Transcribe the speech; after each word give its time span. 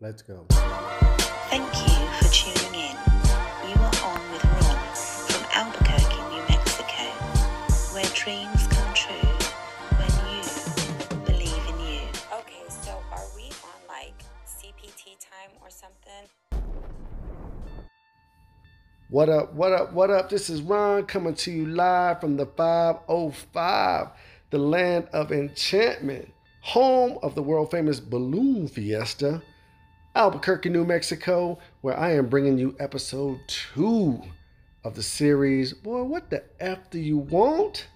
Let's 0.00 0.22
go. 0.22 0.44
Thank 0.50 1.72
you 1.72 1.94
for 2.18 2.28
tuning 2.34 2.74
in. 2.74 2.96
You 3.68 3.76
are 3.78 3.94
on 4.02 4.20
with 4.32 4.44
Ron 4.44 4.94
from 5.28 5.46
Albuquerque, 5.54 6.20
New 6.34 6.42
Mexico, 6.48 7.04
where 7.94 8.04
dreams 8.12 8.66
come 8.66 8.92
true 8.92 9.30
when 9.96 10.10
you 10.34 10.42
believe 11.24 11.64
in 11.68 11.78
you. 11.86 12.00
Okay, 12.32 12.64
so 12.68 12.90
are 13.12 13.22
we 13.36 13.44
on 13.44 13.86
like 13.88 14.20
CPT 14.44 15.16
time 15.20 15.56
or 15.62 15.70
something? 15.70 16.28
What 19.10 19.28
up, 19.28 19.54
what 19.54 19.72
up, 19.72 19.92
what 19.92 20.10
up? 20.10 20.28
This 20.28 20.50
is 20.50 20.60
Ron 20.60 21.06
coming 21.06 21.34
to 21.36 21.52
you 21.52 21.66
live 21.66 22.20
from 22.20 22.36
the 22.36 22.46
505, 22.46 24.08
the 24.50 24.58
land 24.58 25.06
of 25.12 25.30
enchantment, 25.30 26.32
home 26.62 27.16
of 27.22 27.36
the 27.36 27.42
world 27.44 27.70
famous 27.70 28.00
Balloon 28.00 28.66
Fiesta, 28.66 29.40
Albuquerque, 30.16 30.68
New 30.68 30.84
Mexico, 30.84 31.58
where 31.80 31.98
I 31.98 32.12
am 32.12 32.28
bringing 32.28 32.56
you 32.56 32.76
episode 32.78 33.40
two 33.48 34.22
of 34.84 34.94
the 34.94 35.02
series. 35.02 35.72
Boy, 35.72 36.04
what 36.04 36.30
the 36.30 36.44
F 36.60 36.88
do 36.88 37.00
you 37.00 37.18
want? 37.18 37.88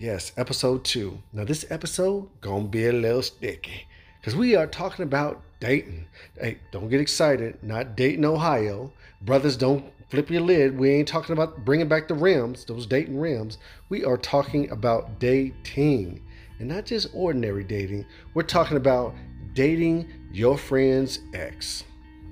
Yes, 0.00 0.32
episode 0.36 0.84
two. 0.84 1.22
Now, 1.32 1.44
this 1.44 1.64
episode 1.70 2.28
gonna 2.40 2.64
be 2.64 2.88
a 2.88 2.92
little 2.92 3.22
sticky 3.22 3.86
because 4.20 4.34
we 4.34 4.56
are 4.56 4.66
talking 4.66 5.04
about 5.04 5.40
Dayton. 5.60 6.06
Hey, 6.36 6.58
don't 6.72 6.88
get 6.88 7.00
excited. 7.00 7.62
Not 7.62 7.94
Dayton, 7.94 8.24
Ohio. 8.24 8.92
Brothers, 9.20 9.56
don't 9.56 9.84
flip 10.08 10.30
your 10.30 10.42
lid. 10.42 10.76
We 10.76 10.90
ain't 10.90 11.06
talking 11.06 11.32
about 11.32 11.64
bringing 11.64 11.86
back 11.86 12.08
the 12.08 12.14
rims, 12.14 12.64
those 12.64 12.86
Dayton 12.86 13.16
rims. 13.20 13.58
We 13.88 14.04
are 14.04 14.16
talking 14.16 14.68
about 14.72 15.20
dating. 15.20 16.24
And 16.58 16.68
not 16.68 16.86
just 16.86 17.14
ordinary 17.14 17.62
dating. 17.62 18.04
We're 18.34 18.42
talking 18.42 18.76
about 18.76 19.14
dating 19.54 20.08
your 20.32 20.56
friend's 20.56 21.20
ex. 21.34 21.84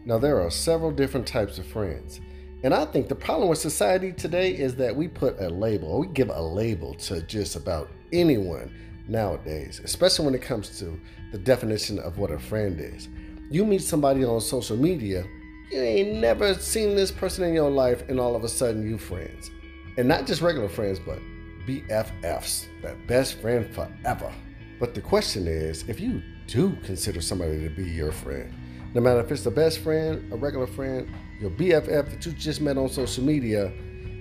Now, 0.05 0.19
there 0.19 0.41
are 0.41 0.51
several 0.51 0.91
different 0.91 1.27
types 1.27 1.59
of 1.59 1.67
friends. 1.67 2.21
And 2.63 2.75
I 2.75 2.85
think 2.85 3.09
the 3.09 3.15
problem 3.15 3.49
with 3.49 3.59
society 3.59 4.13
today 4.13 4.53
is 4.53 4.77
that 4.77 4.95
we 4.95 5.09
put 5.09 5.41
a 5.41 5.49
label, 5.49 6.01
we 6.01 6.09
give 6.09 6.31
a 6.31 6.43
label 6.43 6.95
to 6.95 7.23
just 7.23 7.57
about 7.57 7.91
anyone 8.13 8.75
nowadays, 9.09 9.81
especially 9.83 10.27
when 10.27 10.35
it 10.35 10.43
comes 10.43 10.79
to 10.79 10.99
the 11.33 11.39
definition 11.39 11.99
of 11.99 12.19
what 12.19 12.31
a 12.31 12.39
friend 12.39 12.79
is. 12.81 13.09
You 13.51 13.65
meet 13.65 13.83
somebody 13.83 14.25
on 14.25 14.41
social 14.41 14.77
media, 14.77 15.25
you 15.71 15.81
ain't 15.81 16.15
never 16.21 16.55
seen 16.55 16.97
this 16.97 17.11
person 17.11 17.45
in 17.45 17.55
your 17.55 17.71
life, 17.71 18.03
and 18.09 18.21
all 18.21 18.37
of 18.37 18.45
a 18.45 18.49
sudden 18.49 18.89
you 18.89 18.99
friends. 18.99 19.51
And 19.97 20.07
not 20.07 20.27
just 20.27 20.43
regular 20.43 20.69
friends, 20.69 20.99
but 20.99 21.19
BFFs, 21.67 22.67
that 22.83 23.07
best 23.07 23.41
friend 23.41 23.73
forever. 23.75 24.33
But 24.79 24.95
the 24.95 25.01
question 25.01 25.47
is 25.47 25.89
if 25.89 26.01
you 26.01 26.23
do 26.51 26.77
consider 26.85 27.21
somebody 27.21 27.63
to 27.63 27.71
be 27.71 27.85
your 27.85 28.11
friend, 28.11 28.53
no 28.93 29.01
matter 29.01 29.21
if 29.21 29.31
it's 29.31 29.45
the 29.45 29.51
best 29.51 29.79
friend, 29.79 30.33
a 30.33 30.37
regular 30.37 30.67
friend, 30.67 31.09
your 31.41 31.51
BFF 31.51 32.11
that 32.11 32.27
you 32.27 32.33
just 32.33 32.61
met 32.61 32.77
on 32.77 32.89
social 32.89 33.23
media, 33.23 33.67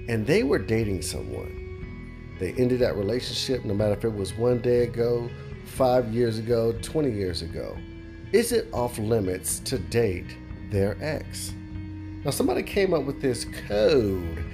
and 0.07 0.25
they 0.27 0.43
were 0.43 0.59
dating 0.59 1.01
someone. 1.01 1.55
They 2.39 2.53
ended 2.53 2.79
that 2.79 2.95
relationship, 2.95 3.65
no 3.65 3.73
matter 3.73 3.93
if 3.93 4.05
it 4.05 4.13
was 4.13 4.33
one 4.35 4.61
day 4.61 4.83
ago, 4.83 5.27
five 5.65 6.13
years 6.13 6.37
ago, 6.37 6.71
20 6.83 7.11
years 7.11 7.41
ago. 7.41 7.75
Is 8.31 8.51
it 8.51 8.67
off 8.71 8.99
limits 8.99 9.59
to 9.61 9.79
date 9.79 10.37
their 10.69 10.97
ex? 11.01 11.51
Now, 12.23 12.31
somebody 12.31 12.61
came 12.61 12.93
up 12.93 13.05
with 13.05 13.21
this 13.21 13.45
code 13.67 14.45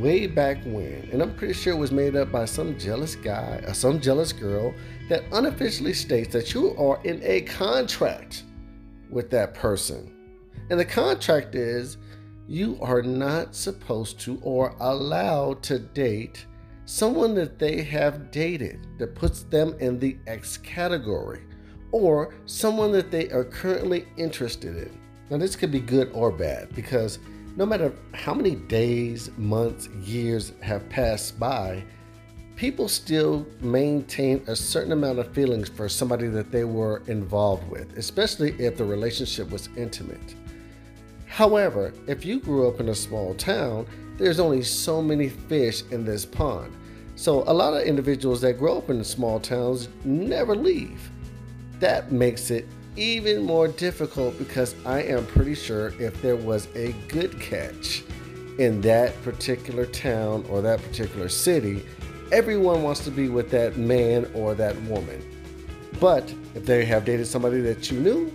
way 0.00 0.26
back 0.26 0.62
when, 0.64 1.08
and 1.12 1.22
I'm 1.22 1.34
pretty 1.34 1.54
sure 1.54 1.72
it 1.72 1.78
was 1.78 1.92
made 1.92 2.16
up 2.16 2.32
by 2.32 2.44
some 2.44 2.78
jealous 2.78 3.16
guy 3.16 3.62
or 3.66 3.74
some 3.74 4.00
jealous 4.00 4.32
girl 4.32 4.74
that 5.08 5.24
unofficially 5.32 5.92
states 5.92 6.32
that 6.32 6.54
you 6.54 6.76
are 6.76 7.00
in 7.04 7.20
a 7.22 7.42
contract 7.42 8.44
with 9.10 9.30
that 9.30 9.54
person. 9.54 10.10
And 10.70 10.80
the 10.80 10.84
contract 10.84 11.54
is 11.54 11.98
you 12.46 12.78
are 12.80 13.02
not 13.02 13.54
supposed 13.54 14.20
to 14.20 14.38
or 14.42 14.74
allowed 14.80 15.62
to 15.64 15.78
date 15.78 16.46
someone 16.86 17.34
that 17.34 17.58
they 17.58 17.82
have 17.82 18.30
dated 18.30 18.86
that 18.98 19.14
puts 19.14 19.44
them 19.44 19.74
in 19.80 19.98
the 19.98 20.18
X 20.26 20.58
category 20.58 21.42
or 21.92 22.34
someone 22.44 22.92
that 22.92 23.10
they 23.10 23.30
are 23.30 23.44
currently 23.44 24.06
interested 24.16 24.76
in. 24.76 24.98
Now, 25.30 25.38
this 25.38 25.56
could 25.56 25.72
be 25.72 25.80
good 25.80 26.10
or 26.12 26.30
bad 26.30 26.74
because 26.74 27.18
no 27.56 27.64
matter 27.64 27.92
how 28.12 28.34
many 28.34 28.56
days, 28.56 29.30
months, 29.36 29.88
years 29.88 30.52
have 30.60 30.88
passed 30.88 31.38
by, 31.38 31.84
people 32.56 32.88
still 32.88 33.46
maintain 33.60 34.42
a 34.48 34.56
certain 34.56 34.92
amount 34.92 35.18
of 35.18 35.32
feelings 35.32 35.68
for 35.68 35.88
somebody 35.88 36.26
that 36.28 36.50
they 36.50 36.64
were 36.64 37.02
involved 37.06 37.68
with, 37.70 37.96
especially 37.96 38.52
if 38.58 38.76
the 38.76 38.84
relationship 38.84 39.50
was 39.50 39.68
intimate. 39.76 40.34
However, 41.26 41.92
if 42.06 42.24
you 42.24 42.40
grew 42.40 42.68
up 42.68 42.80
in 42.80 42.88
a 42.88 42.94
small 42.94 43.34
town, 43.34 43.86
there's 44.16 44.40
only 44.40 44.62
so 44.62 45.02
many 45.02 45.28
fish 45.28 45.82
in 45.90 46.04
this 46.04 46.24
pond. 46.24 46.72
So, 47.16 47.44
a 47.46 47.54
lot 47.54 47.74
of 47.74 47.82
individuals 47.82 48.40
that 48.40 48.58
grow 48.58 48.78
up 48.78 48.90
in 48.90 49.02
small 49.04 49.38
towns 49.38 49.88
never 50.04 50.56
leave. 50.56 51.10
That 51.78 52.10
makes 52.10 52.50
it 52.50 52.66
even 52.96 53.42
more 53.42 53.68
difficult 53.68 54.38
because 54.38 54.74
I 54.86 55.02
am 55.02 55.26
pretty 55.26 55.54
sure 55.54 55.92
if 55.98 56.20
there 56.22 56.36
was 56.36 56.68
a 56.74 56.92
good 57.08 57.40
catch 57.40 58.04
in 58.58 58.80
that 58.82 59.20
particular 59.22 59.86
town 59.86 60.44
or 60.48 60.62
that 60.62 60.80
particular 60.80 61.28
city, 61.28 61.84
everyone 62.30 62.82
wants 62.82 63.00
to 63.04 63.10
be 63.10 63.28
with 63.28 63.50
that 63.50 63.76
man 63.76 64.30
or 64.34 64.54
that 64.54 64.80
woman. 64.82 65.22
But 66.00 66.32
if 66.54 66.64
they 66.64 66.84
have 66.84 67.04
dated 67.04 67.26
somebody 67.26 67.60
that 67.62 67.90
you 67.90 67.98
knew, 67.98 68.32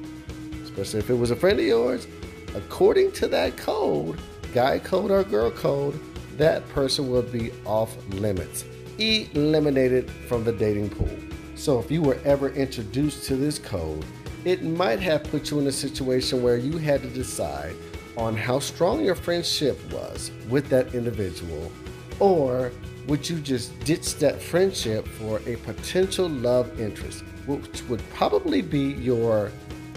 especially 0.64 1.00
if 1.00 1.10
it 1.10 1.16
was 1.16 1.32
a 1.32 1.36
friend 1.36 1.60
of 1.60 1.66
yours, 1.66 2.08
according 2.56 3.12
to 3.14 3.28
that 3.28 3.56
code, 3.58 4.20
guy 4.54 4.80
code 4.80 5.12
or 5.12 5.24
girl 5.24 5.52
code, 5.52 6.00
that 6.38 6.68
person 6.70 7.10
will 7.10 7.22
be 7.22 7.52
off 7.66 7.96
limits, 8.14 8.66
eliminated 8.98 10.10
from 10.28 10.44
the 10.44 10.52
dating 10.52 10.90
pool. 10.90 11.10
So 11.56 11.80
if 11.80 11.92
you 11.92 12.02
were 12.02 12.18
ever 12.24 12.50
introduced 12.52 13.26
to 13.26 13.36
this 13.36 13.60
code, 13.60 14.06
it 14.46 14.64
might 14.64 15.00
have 15.00 15.24
put 15.26 15.52
you 15.52 15.60
in 15.60 15.68
a 15.68 15.72
situation 15.72 16.42
where 16.42 16.58
you 16.58 16.78
had 16.78 17.02
to 17.02 17.10
decide 17.10 17.76
on 18.18 18.36
how 18.36 18.60
strong 18.60 19.04
your 19.04 19.16
friendship 19.16 19.78
was 19.92 20.32
with 20.50 20.70
that 20.70 20.94
individual, 20.94 21.72
or 22.20 22.72
would 23.08 23.28
you 23.30 23.40
just 23.40 23.78
ditch 23.82 24.16
that 24.16 24.42
friendship 24.42 25.08
for 25.08 25.42
a 25.46 25.56
potential 25.58 26.30
love 26.30 26.80
interest, 26.80 27.24
which 27.48 27.82
would 27.84 28.02
probably 28.12 28.62
be 28.62 28.94
your, 28.94 29.52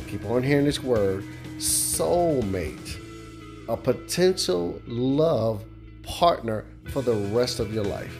keep 0.08 0.24
on 0.24 0.42
hearing 0.42 0.64
this 0.64 0.82
word, 0.82 1.24
soulmate, 1.58 2.98
a 3.68 3.76
potential 3.76 4.80
love 4.86 5.64
partner 6.02 6.64
for 6.90 7.02
the 7.02 7.14
rest 7.14 7.60
of 7.60 7.72
your 7.72 7.84
life. 7.84 8.16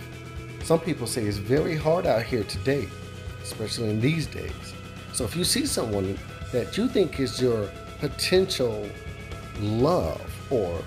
Some 0.62 0.78
people 0.78 1.06
say 1.06 1.25
it's 1.25 1.39
very 1.39 1.77
hard 1.77 2.06
out 2.06 2.22
here 2.22 2.44
to 2.44 2.59
date, 2.59 2.89
especially 3.43 3.91
in 3.91 4.00
these 4.00 4.27
days. 4.27 4.75
So 5.12 5.25
if 5.25 5.37
you 5.37 5.45
see 5.45 5.67
someone 5.67 6.19
that 6.53 6.77
you 6.77 6.89
think 6.89 7.21
is 7.21 7.41
your 7.41 7.71
potential 8.00 8.89
love 9.61 10.21
or 10.50 10.83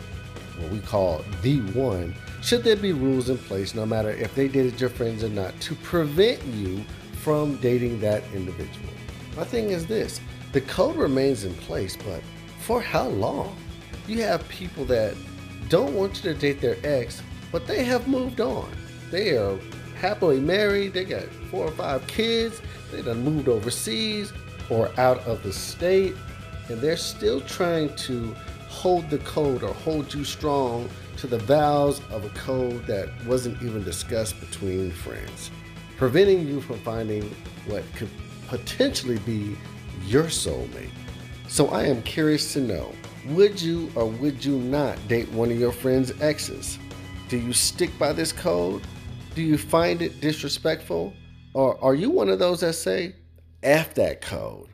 what 0.57 0.71
we 0.71 0.79
call 0.79 1.23
the 1.41 1.59
one, 1.71 2.15
should 2.41 2.63
there 2.63 2.75
be 2.75 2.93
rules 2.93 3.29
in 3.29 3.37
place, 3.37 3.75
no 3.75 3.85
matter 3.85 4.09
if 4.09 4.33
they 4.35 4.47
dated 4.47 4.79
your 4.79 4.89
friends 4.89 5.23
or 5.23 5.29
not, 5.29 5.59
to 5.61 5.75
prevent 5.75 6.43
you 6.45 6.83
from 7.21 7.55
dating 7.57 7.99
that 8.01 8.23
individual? 8.33 8.89
My 9.35 9.43
thing 9.43 9.71
is 9.71 9.85
this 9.85 10.21
the 10.51 10.61
code 10.61 10.95
remains 10.95 11.43
in 11.43 11.53
place, 11.53 11.97
but 11.97 12.21
for 12.59 12.81
how 12.81 13.07
long? 13.07 13.55
You 14.07 14.21
have 14.21 14.47
people 14.47 14.85
that 14.85 15.15
don't 15.69 15.93
want 15.93 16.23
you 16.23 16.33
to 16.33 16.39
date 16.39 16.61
their 16.61 16.77
ex, 16.83 17.21
but 17.51 17.67
they 17.67 17.83
have 17.83 18.07
moved 18.07 18.39
on. 18.39 18.69
They 19.11 19.37
are 19.37 19.57
happily 20.05 20.39
married, 20.39 20.93
they 20.93 21.03
got 21.03 21.23
four 21.49 21.65
or 21.65 21.71
five 21.71 22.05
kids, 22.05 22.61
they 22.91 23.01
done 23.01 23.23
moved 23.23 23.49
overseas 23.49 24.31
or 24.69 24.87
out 24.99 25.17
of 25.25 25.41
the 25.41 25.51
state, 25.51 26.13
and 26.69 26.79
they're 26.79 26.95
still 26.95 27.41
trying 27.41 27.93
to 27.95 28.35
hold 28.69 29.09
the 29.09 29.17
code 29.19 29.63
or 29.63 29.73
hold 29.73 30.13
you 30.13 30.23
strong 30.23 30.87
to 31.17 31.25
the 31.25 31.39
vows 31.39 32.01
of 32.11 32.23
a 32.23 32.29
code 32.29 32.85
that 32.85 33.09
wasn't 33.25 33.59
even 33.63 33.83
discussed 33.83 34.39
between 34.39 34.91
friends, 34.91 35.49
preventing 35.97 36.47
you 36.47 36.61
from 36.61 36.77
finding 36.81 37.23
what 37.65 37.83
could 37.95 38.09
potentially 38.47 39.17
be 39.19 39.57
your 40.05 40.25
soulmate. 40.25 40.91
So 41.47 41.69
I 41.69 41.85
am 41.85 42.03
curious 42.03 42.53
to 42.53 42.61
know 42.61 42.93
would 43.29 43.59
you 43.59 43.91
or 43.95 44.05
would 44.05 44.45
you 44.45 44.59
not 44.59 44.99
date 45.07 45.31
one 45.31 45.49
of 45.49 45.59
your 45.59 45.71
friend's 45.71 46.11
exes? 46.21 46.77
Do 47.27 47.39
you 47.39 47.53
stick 47.53 47.89
by 47.97 48.13
this 48.13 48.31
code? 48.31 48.83
Do 49.35 49.41
you 49.41 49.57
find 49.57 50.01
it 50.01 50.21
disrespectful? 50.21 51.13
Or 51.53 51.77
are 51.83 51.93
you 51.93 52.09
one 52.09 52.29
of 52.29 52.39
those 52.39 52.61
that 52.61 52.71
say, 52.71 53.15
F 53.63 53.93
that 53.95 54.21
code? 54.21 54.69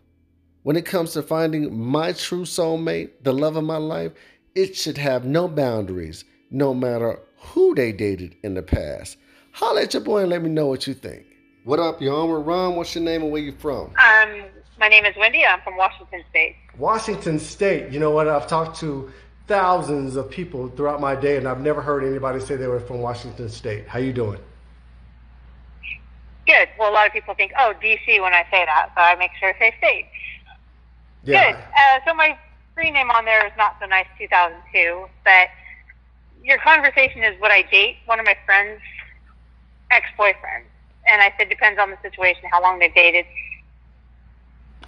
When 0.62 0.76
it 0.76 0.86
comes 0.86 1.14
to 1.14 1.24
finding 1.24 1.76
my 1.76 2.12
true 2.12 2.44
soulmate, 2.44 3.10
the 3.24 3.34
love 3.34 3.56
of 3.56 3.64
my 3.64 3.78
life, 3.78 4.12
it 4.54 4.76
should 4.76 5.00
have 5.00 5.26
no 5.26 5.48
boundaries, 5.48 6.26
no 6.52 6.76
matter 6.76 7.20
who 7.38 7.74
they 7.74 7.92
dated 7.92 8.36
in 8.44 8.54
the 8.54 8.62
past. 8.62 9.18
Holla 9.52 9.82
at 9.82 9.96
your 9.96 10.04
boy 10.04 10.20
and 10.20 10.30
let 10.30 10.44
me 10.44 10.50
know 10.50 10.68
what 10.68 10.86
you 10.86 10.94
think. 10.94 11.26
What 11.64 11.80
up, 11.80 12.00
you 12.00 12.12
on 12.12 12.32
with 12.32 12.46
Ron? 12.46 12.76
What's 12.76 12.94
your 12.94 13.04
name 13.04 13.24
and 13.24 13.32
where 13.32 13.42
you 13.42 13.54
from? 13.54 13.86
Um, 13.88 14.44
my 14.80 14.90
name 14.90 15.06
is 15.06 15.16
Wendy. 15.18 15.44
I'm 15.44 15.62
from 15.62 15.76
Washington 15.76 16.24
State. 16.30 16.56
Washington 16.78 17.40
State. 17.40 17.92
You 17.92 18.00
know 18.00 18.12
what? 18.12 18.28
I've 18.28 18.46
talked 18.48 18.80
to 18.82 19.12
thousands 19.48 20.16
of 20.18 20.30
people 20.30 20.70
throughout 20.70 21.02
my 21.02 21.16
day, 21.16 21.38
and 21.38 21.48
I've 21.48 21.62
never 21.62 21.82
heard 21.82 22.04
anybody 22.04 22.40
say 22.40 22.58
they 22.58 22.68
were 22.68 22.80
from 22.80 23.00
Washington 23.00 23.50
State. 23.50 23.88
How 23.88 23.98
you 23.98 24.14
doing? 24.14 24.40
Good. 26.48 26.70
Well, 26.78 26.92
a 26.92 26.94
lot 26.94 27.08
of 27.08 27.14
people 27.14 27.34
think, 27.36 27.52
oh, 27.58 27.74
DC 27.82 28.22
when 28.22 28.34
I 28.34 28.44
say 28.52 28.66
that, 28.66 28.92
so 28.96 29.02
I 29.02 29.16
make 29.16 29.32
sure 29.40 29.54
to 29.54 29.60
say 29.60 29.74
state. 29.78 30.08
Yeah. 31.24 31.52
Good. 31.52 31.56
Uh, 31.56 32.00
so 32.06 32.14
my 32.14 32.38
screen 32.72 32.94
name 32.94 33.12
on 33.12 33.26
there 33.26 33.46
is 33.46 33.54
not 33.58 33.78
so 33.80 33.86
nice 33.86 34.08
2002, 34.18 35.06
but 35.24 35.50
your 36.44 36.58
conversation 36.60 37.24
is 37.24 37.40
would 37.42 37.52
I 37.52 37.64
date 37.64 37.98
one 38.06 38.20
of 38.20 38.26
my 38.26 38.36
friends' 38.46 38.82
ex-boyfriends? 39.92 40.66
And 41.08 41.22
I 41.22 41.34
said 41.38 41.50
depends 41.50 41.80
on 41.80 41.90
the 41.92 41.98
situation, 42.02 42.44
how 42.52 42.62
long 42.62 42.80
they've 42.80 42.94
dated. 42.94 43.26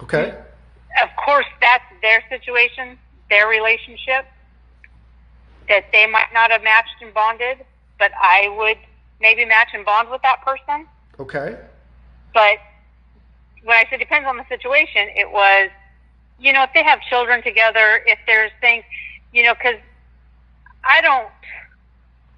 Okay. 0.02 0.34
Of 1.02 1.08
course, 1.24 1.46
that's 1.60 1.84
their 2.02 2.22
situation, 2.28 2.98
their 3.30 3.48
relationship. 3.48 4.26
That 5.68 5.86
they 5.92 6.06
might 6.06 6.32
not 6.32 6.50
have 6.50 6.62
matched 6.62 7.00
and 7.00 7.14
bonded, 7.14 7.64
but 7.98 8.12
I 8.20 8.54
would 8.58 8.76
maybe 9.20 9.44
match 9.44 9.68
and 9.72 9.84
bond 9.84 10.10
with 10.10 10.20
that 10.22 10.42
person. 10.44 10.86
Okay. 11.20 11.56
But 12.32 12.58
when 13.62 13.76
I 13.76 13.84
said 13.88 13.98
depends 13.98 14.26
on 14.28 14.36
the 14.36 14.44
situation, 14.48 15.08
it 15.14 15.30
was, 15.30 15.70
you 16.38 16.52
know, 16.52 16.62
if 16.64 16.70
they 16.74 16.82
have 16.82 17.00
children 17.02 17.42
together, 17.42 18.00
if 18.06 18.18
there's 18.26 18.50
things, 18.60 18.84
you 19.32 19.42
know, 19.42 19.54
because 19.54 19.76
I 20.88 21.00
don't, 21.00 21.28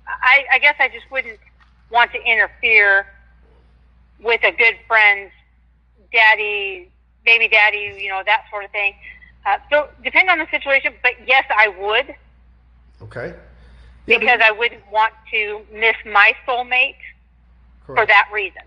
I, 0.06 0.44
I 0.52 0.58
guess 0.58 0.76
I 0.78 0.88
just 0.88 1.10
wouldn't 1.10 1.38
want 1.90 2.12
to 2.12 2.22
interfere 2.22 3.06
with 4.22 4.42
a 4.44 4.52
good 4.52 4.76
friend's 4.86 5.32
daddy, 6.12 6.90
baby 7.24 7.48
daddy, 7.48 7.98
you 7.98 8.08
know, 8.08 8.22
that 8.24 8.44
sort 8.50 8.64
of 8.64 8.70
thing. 8.70 8.94
Uh, 9.44 9.58
so 9.70 9.88
depending 10.04 10.30
on 10.30 10.38
the 10.38 10.46
situation, 10.50 10.92
but 11.02 11.12
yes, 11.26 11.44
I 11.50 11.68
would 11.68 12.14
Okay. 13.02 13.34
Yeah, 14.06 14.18
because 14.18 14.40
I 14.42 14.50
wouldn't 14.52 14.82
want 14.90 15.12
to 15.32 15.60
miss 15.72 15.96
my 16.04 16.32
soulmate 16.46 16.96
for 17.94 18.06
that 18.06 18.28
reason. 18.32 18.62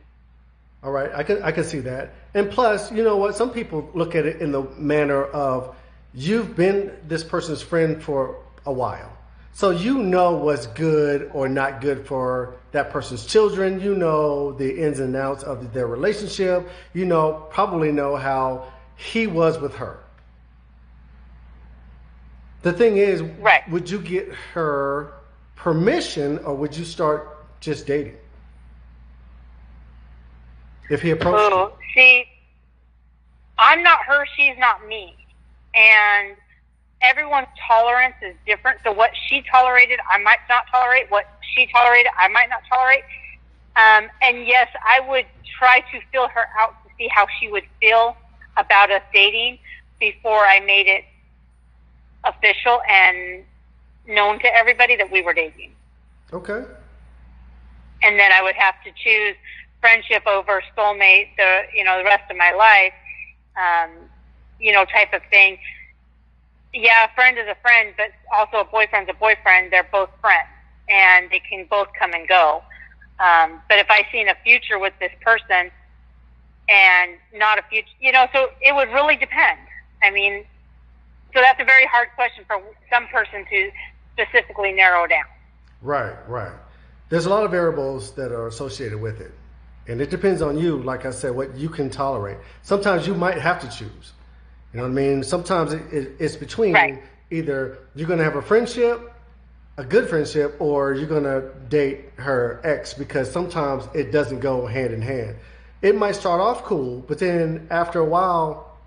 All 0.82 0.92
right, 0.92 1.12
I 1.14 1.24
can 1.24 1.44
I 1.44 1.52
can 1.52 1.64
see 1.66 1.80
that. 1.80 2.14
And 2.34 2.50
plus, 2.50 2.92
you 2.92 3.04
know 3.04 3.18
what? 3.18 3.36
Some 3.36 3.52
people 3.52 3.90
look 3.94 4.16
at 4.16 4.26
it 4.26 4.42
in 4.42 4.52
the 4.52 4.64
manner 4.78 5.26
of 5.26 5.76
you've 6.14 6.56
been 6.56 6.94
this 7.08 7.24
person's 7.24 7.62
friend 7.62 8.02
for 8.02 8.38
a 8.66 8.72
while. 8.72 9.12
So 9.52 9.72
you 9.72 9.98
know 9.98 10.38
what's 10.38 10.68
good 10.68 11.32
or 11.34 11.50
not 11.50 11.82
good 11.82 12.08
for 12.08 12.56
that 12.72 12.92
person's 12.92 13.26
children. 13.26 13.82
You 13.82 13.94
know 13.94 14.54
the 14.54 14.80
ins 14.82 15.00
and 15.02 15.14
outs 15.16 15.44
of 15.44 15.74
their 15.74 15.88
relationship. 15.88 16.70
You 16.94 17.06
know 17.06 17.48
probably 17.52 17.92
know 17.92 18.16
how 18.16 18.72
he 18.96 19.28
was 19.28 19.60
with 19.60 19.76
her. 19.76 20.00
The 22.62 22.74
thing 22.74 22.98
is, 22.98 23.22
Right. 23.22 23.70
would 23.70 23.90
you 23.90 24.00
get 24.00 24.32
her 24.54 25.14
permission 25.56 26.40
or 26.40 26.56
would 26.56 26.76
you 26.76 26.86
start 26.86 27.38
just 27.62 27.86
dating? 27.86 28.18
If 30.90 31.02
he 31.02 31.12
approached 31.12 31.38
you. 31.38 31.56
Oh, 31.56 31.74
see, 31.94 32.26
I'm 33.58 33.84
not 33.84 34.00
her, 34.06 34.26
she's 34.36 34.58
not 34.58 34.88
me. 34.88 35.16
And 35.76 36.36
everyone's 37.02 37.48
tolerance 37.68 38.16
is 38.22 38.36
different. 38.46 38.80
So 38.84 38.92
what 38.92 39.12
she 39.28 39.44
tolerated, 39.52 40.00
I 40.12 40.18
might 40.18 40.40
not 40.50 40.64
tolerate. 40.72 41.10
What 41.10 41.26
she 41.54 41.68
tolerated, 41.68 42.12
I 42.18 42.28
might 42.30 42.50
not 42.50 42.62
tolerate. 42.70 43.04
Um, 43.76 44.10
and 44.22 44.46
yes, 44.48 44.68
I 44.88 45.00
would 45.08 45.26
try 45.58 45.82
to 45.92 46.00
fill 46.12 46.28
her 46.28 46.48
out 46.60 46.76
to 46.84 46.90
see 46.98 47.08
how 47.08 47.28
she 47.40 47.50
would 47.50 47.64
feel 47.80 48.18
about 48.58 48.92
us 48.92 49.02
dating 49.14 49.60
before 50.00 50.46
I 50.46 50.60
made 50.60 50.88
it 50.88 51.06
official 52.24 52.82
and 52.90 53.44
known 54.08 54.40
to 54.40 54.54
everybody 54.54 54.96
that 54.96 55.10
we 55.12 55.22
were 55.22 55.34
dating 55.34 55.72
Okay. 56.34 56.64
and 58.04 58.20
then 58.20 58.32
I 58.32 58.42
would 58.42 58.56
have 58.56 58.76
to 58.84 58.92
choose 58.92 59.36
friendship 59.82 60.24
over 60.28 60.62
soulmate 60.78 61.30
the 61.38 61.62
you 61.74 61.84
know 61.84 61.98
the 61.98 62.04
rest 62.04 62.30
of 62.30 62.38
my 62.38 62.52
life, 62.52 62.94
um, 63.56 63.92
you 64.60 64.72
know 64.72 64.86
type 64.86 65.14
of 65.14 65.22
thing. 65.30 65.58
Yeah, 66.74 67.06
a 67.06 67.16
friend 67.16 67.38
is 67.38 67.48
a 67.48 67.56
friend, 67.62 67.94
but 67.98 68.12
also 68.36 68.58
a 68.58 68.66
boyfriend's 68.66 69.10
a 69.10 69.14
boyfriend. 69.14 69.72
They're 69.72 69.88
both 69.92 70.10
friends, 70.22 70.50
and 70.88 71.30
they 71.32 71.40
can 71.40 71.66
both 71.70 71.88
come 71.98 72.14
and 72.14 72.28
go. 72.28 72.62
Um, 73.20 73.62
but 73.68 73.80
if 73.80 73.88
I 73.90 74.06
seen 74.12 74.30
a 74.30 74.36
future 74.44 74.80
with 74.80 74.94
this 75.00 75.12
person 75.22 75.72
and 76.70 77.12
not 77.34 77.58
a 77.58 77.64
future, 77.64 77.90
you 78.00 78.12
know, 78.12 78.28
so 78.34 78.50
it 78.62 78.74
would 78.76 78.90
really 78.90 79.16
depend. 79.16 79.60
I 80.04 80.12
mean, 80.12 80.46
so 81.34 81.42
that's 81.42 81.60
a 81.60 81.66
very 81.66 81.86
hard 81.86 82.10
question 82.16 82.46
for 82.48 82.62
some 82.90 83.08
person 83.08 83.46
to 83.50 83.72
specifically 84.14 84.72
narrow 84.72 85.08
down. 85.08 85.26
Right, 85.82 86.16
right. 86.28 86.54
There's 87.10 87.26
a 87.26 87.30
lot 87.30 87.44
of 87.44 87.52
variables 87.52 88.12
that 88.12 88.32
are 88.32 88.48
associated 88.48 89.02
with 89.02 89.20
it. 89.20 89.32
And 89.90 90.02
it 90.02 90.12
depends 90.12 90.44
on 90.44 90.58
you, 90.58 90.78
like 90.84 91.06
I 91.08 91.10
said, 91.10 91.36
what 91.36 91.58
you 91.58 91.68
can 91.68 91.90
tolerate. 91.90 92.38
Sometimes 92.62 93.08
you 93.08 93.16
might 93.16 93.40
have 93.40 93.60
to 93.62 93.68
choose. 93.68 94.14
You 94.72 94.78
know 94.78 94.84
what 94.84 94.92
I 94.92 94.94
mean? 94.94 95.24
Sometimes 95.24 95.74
it, 95.74 95.82
it, 95.92 96.12
it's 96.20 96.36
between 96.36 96.74
Right. 96.76 97.02
either 97.32 97.80
you're 97.96 98.08
going 98.08 98.20
to 98.20 98.24
have 98.24 98.36
a 98.36 98.42
friendship, 98.42 99.12
a 99.78 99.84
good 99.84 100.08
friendship, 100.08 100.56
or 100.60 100.94
you're 100.94 101.08
going 101.08 101.24
to 101.24 101.50
date 101.70 102.12
her 102.18 102.62
ex 102.64 102.94
because 102.94 103.32
sometimes 103.32 103.88
it 103.96 104.12
doesn't 104.12 104.42
go 104.42 104.68
hand 104.68 104.94
in 104.94 105.02
hand. 105.02 105.38
It 105.82 105.96
might 105.96 106.16
start 106.16 106.40
off 106.40 106.64
cool, 106.66 107.04
but 107.08 107.18
then 107.18 107.66
after 107.72 108.00
a 108.00 108.06
while, 108.06 108.78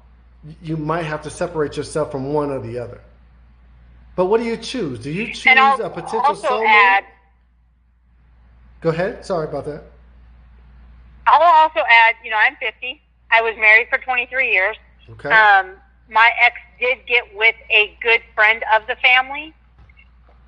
you 0.63 0.77
might 0.77 1.05
have 1.05 1.23
to 1.23 1.31
separate 1.31 1.77
yourself 1.77 2.13
from 2.13 2.33
one 2.33 2.51
or 2.51 2.61
the 2.61 2.79
other. 2.79 3.01
But 4.15 4.27
what 4.27 4.39
do 4.39 4.45
you 4.47 4.57
choose? 4.57 5.01
Do 5.01 5.11
you 5.11 5.33
choose 5.33 5.81
a 5.81 5.91
potential 5.91 6.37
soulmate? 6.37 6.67
add. 6.69 7.05
Go 8.83 8.91
ahead. 8.91 9.25
Sorry 9.25 9.49
about 9.49 9.65
that. 9.65 9.85
I'll 11.27 11.65
also 11.65 11.81
add, 11.89 12.15
you 12.25 12.31
know, 12.31 12.37
I'm 12.37 12.57
50. 12.57 13.01
I 13.31 13.41
was 13.43 13.55
married 13.57 13.89
for 13.89 13.99
23 13.99 14.53
years. 14.53 14.77
Okay. 15.11 15.31
Um, 15.31 15.77
my 16.11 16.31
ex 16.45 16.57
did 16.79 16.99
get 17.07 17.25
with 17.35 17.55
a 17.71 17.97
good 18.03 18.21
friend 18.35 18.63
of 18.75 18.87
the 18.87 18.97
family, 18.97 19.55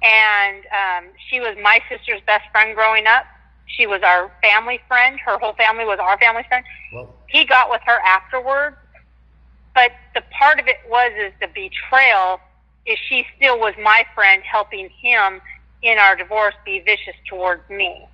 and 0.03 0.65
um, 0.67 1.11
she 1.31 1.41
was 1.41 1.57
my 1.63 1.81
sister's 1.89 2.21
best 2.27 2.45
friend 2.53 2.75
growing 2.75 3.07
up. 3.07 3.25
She 3.67 3.87
was 3.87 4.03
our 4.03 4.31
family 4.43 4.81
friend. 4.89 5.19
Her 5.25 5.39
whole 5.39 5.55
family 5.55 5.85
was 5.85 5.99
our 6.01 6.19
family 6.19 6.43
friend. 6.49 6.65
well, 6.93 7.15
He 7.29 7.45
got 7.45 7.71
with 7.71 7.81
her 7.87 7.99
afterwards, 8.07 8.77
but 9.75 9.93
the 10.15 10.23
part 10.39 10.61
of 10.61 10.67
it 10.67 10.77
was 10.89 11.13
is 11.17 11.33
the 11.41 11.49
betrayal. 11.49 12.41
Is 12.87 12.99
she 13.09 13.27
still 13.37 13.59
was 13.59 13.75
my 13.83 14.05
friend, 14.15 14.43
helping 14.45 14.91
him 15.01 15.41
in 15.83 15.99
our 15.99 16.15
divorce 16.17 16.55
be 16.65 16.81
vicious 16.81 17.15
towards 17.29 17.69
me? 17.71 18.07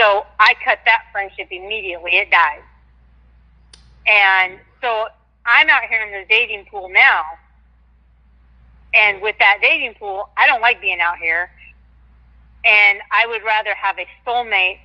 So 0.00 0.24
I 0.38 0.54
cut 0.64 0.78
that 0.86 1.02
friendship 1.12 1.48
immediately. 1.50 2.12
It 2.12 2.30
died. 2.30 2.62
And 4.06 4.58
so 4.80 5.06
I'm 5.44 5.68
out 5.68 5.82
here 5.90 6.00
in 6.00 6.10
the 6.12 6.24
dating 6.26 6.64
pool 6.70 6.88
now. 6.88 7.22
And 8.94 9.20
with 9.20 9.36
that 9.38 9.58
dating 9.60 9.94
pool, 9.98 10.30
I 10.38 10.46
don't 10.46 10.62
like 10.62 10.80
being 10.80 11.00
out 11.00 11.18
here. 11.18 11.50
And 12.64 13.00
I 13.10 13.26
would 13.26 13.42
rather 13.44 13.74
have 13.74 13.98
a 13.98 14.06
soulmate 14.26 14.78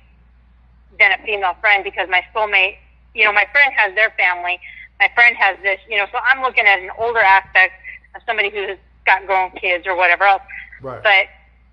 than 0.98 1.12
a 1.12 1.24
female 1.24 1.54
friend 1.62 1.82
because 1.82 2.08
my 2.10 2.22
soulmate, 2.34 2.76
you 3.14 3.24
know, 3.24 3.32
my 3.32 3.46
friend 3.52 3.72
has 3.74 3.94
their 3.94 4.12
family. 4.18 4.60
My 5.00 5.10
friend 5.14 5.34
has 5.36 5.56
this, 5.62 5.78
you 5.88 5.96
know, 5.96 6.06
so 6.12 6.18
I'm 6.22 6.42
looking 6.42 6.66
at 6.66 6.78
an 6.78 6.90
older 6.98 7.20
aspect 7.20 7.72
of 8.14 8.20
somebody 8.26 8.50
who's 8.50 8.76
got 9.06 9.26
grown 9.26 9.50
kids 9.52 9.86
or 9.86 9.96
whatever 9.96 10.24
else. 10.24 10.42
right. 10.82 11.02
But 11.02 11.26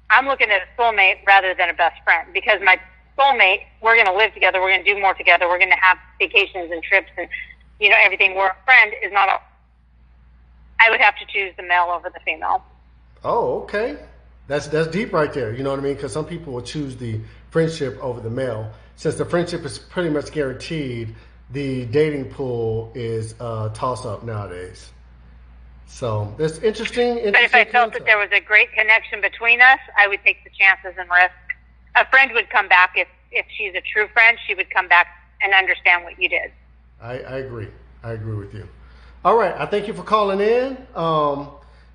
I'm 0.10 0.28
looking 0.28 0.50
at 0.50 0.62
a 0.62 0.82
soulmate 0.82 1.26
rather 1.28 1.54
than 1.54 1.70
a 1.70 1.74
best 1.74 2.02
friend 2.04 2.28
because 2.34 2.60
my 2.64 2.80
soulmate, 3.18 3.62
we're 3.82 3.96
going 3.96 4.08
to 4.08 4.16
live 4.16 4.34
together. 4.34 4.62
We're 4.62 4.72
going 4.72 4.84
to 4.84 4.94
do 4.94 5.00
more 5.00 5.14
together. 5.14 5.48
We're 5.48 5.60
going 5.60 5.72
to 5.72 5.82
have 5.82 5.98
vacations 6.20 6.72
and 6.72 6.82
trips 6.84 7.10
and, 7.18 7.28
you 7.80 7.90
know, 7.90 7.96
everything. 8.04 8.36
Where 8.36 8.50
a 8.50 8.66
friend 8.66 8.94
is 9.04 9.12
not 9.12 9.30
a, 9.30 9.40
I 10.80 10.90
would 10.90 11.00
have 11.02 11.16
to 11.18 11.26
choose 11.28 11.54
the 11.58 11.64
male 11.64 11.92
over 11.94 12.10
the 12.10 12.20
female. 12.26 12.64
oh, 13.24 13.62
okay. 13.64 13.98
That's 14.48 14.68
that's 14.68 14.90
deep 14.90 15.14
right 15.14 15.32
there. 15.32 15.54
You 15.54 15.64
know 15.64 15.70
what 15.70 15.80
I 15.80 15.84
mean? 15.84 15.96
Because 15.96 16.12
some 16.12 16.26
people 16.26 16.52
will 16.54 16.62
choose 16.62 16.98
the 16.98 17.20
friendship 17.50 17.98
over 18.02 18.20
the 18.20 18.30
male. 18.30 18.70
Since 18.98 19.16
the 19.16 19.26
friendship 19.26 19.64
is 19.64 19.80
pretty 19.80 20.10
much 20.10 20.32
guaranteed, 20.32 21.16
the 21.52 21.86
dating 21.86 22.26
pool 22.26 22.92
is 22.94 23.36
uh, 23.40 23.70
toss 23.70 24.06
up 24.06 24.24
nowadays. 24.24 24.92
So 25.88 26.34
that's 26.38 26.58
interesting. 26.58 27.20
interesting 27.20 27.32
But 27.34 27.44
if 27.44 27.56
I 27.56 27.66
felt 27.66 27.94
that 27.94 28.06
there 28.06 28.18
was 28.18 28.30
a 28.32 28.42
great 28.42 28.72
connection 28.74 29.22
between 29.22 29.62
us, 29.62 29.80
I 29.98 30.08
would 30.08 30.20
take 30.26 30.44
the 30.44 30.50
chances 30.50 30.94
and 30.98 31.10
risk. 31.10 31.32
A 31.96 32.06
friend 32.10 32.32
would 32.34 32.50
come 32.50 32.68
back 32.68 32.94
if, 32.96 33.08
if 33.32 33.46
she's 33.58 33.74
a 33.76 33.82
true 33.82 34.08
friend, 34.14 34.38
she 34.48 34.56
would 34.56 34.70
come 34.70 34.88
back 34.88 35.08
and 35.42 35.54
understand 35.54 36.04
what 36.04 36.20
you 36.22 36.30
did. 36.30 36.52
I, 37.02 37.20
I 37.20 37.38
agree. 37.40 37.68
I 38.04 38.12
agree 38.12 38.36
with 38.36 38.54
you. 38.54 38.68
All 39.26 39.38
right. 39.38 39.54
I 39.58 39.66
thank 39.66 39.88
you 39.88 39.94
for 39.94 40.04
calling 40.04 40.40
in. 40.40 40.78
Um, 40.96 41.50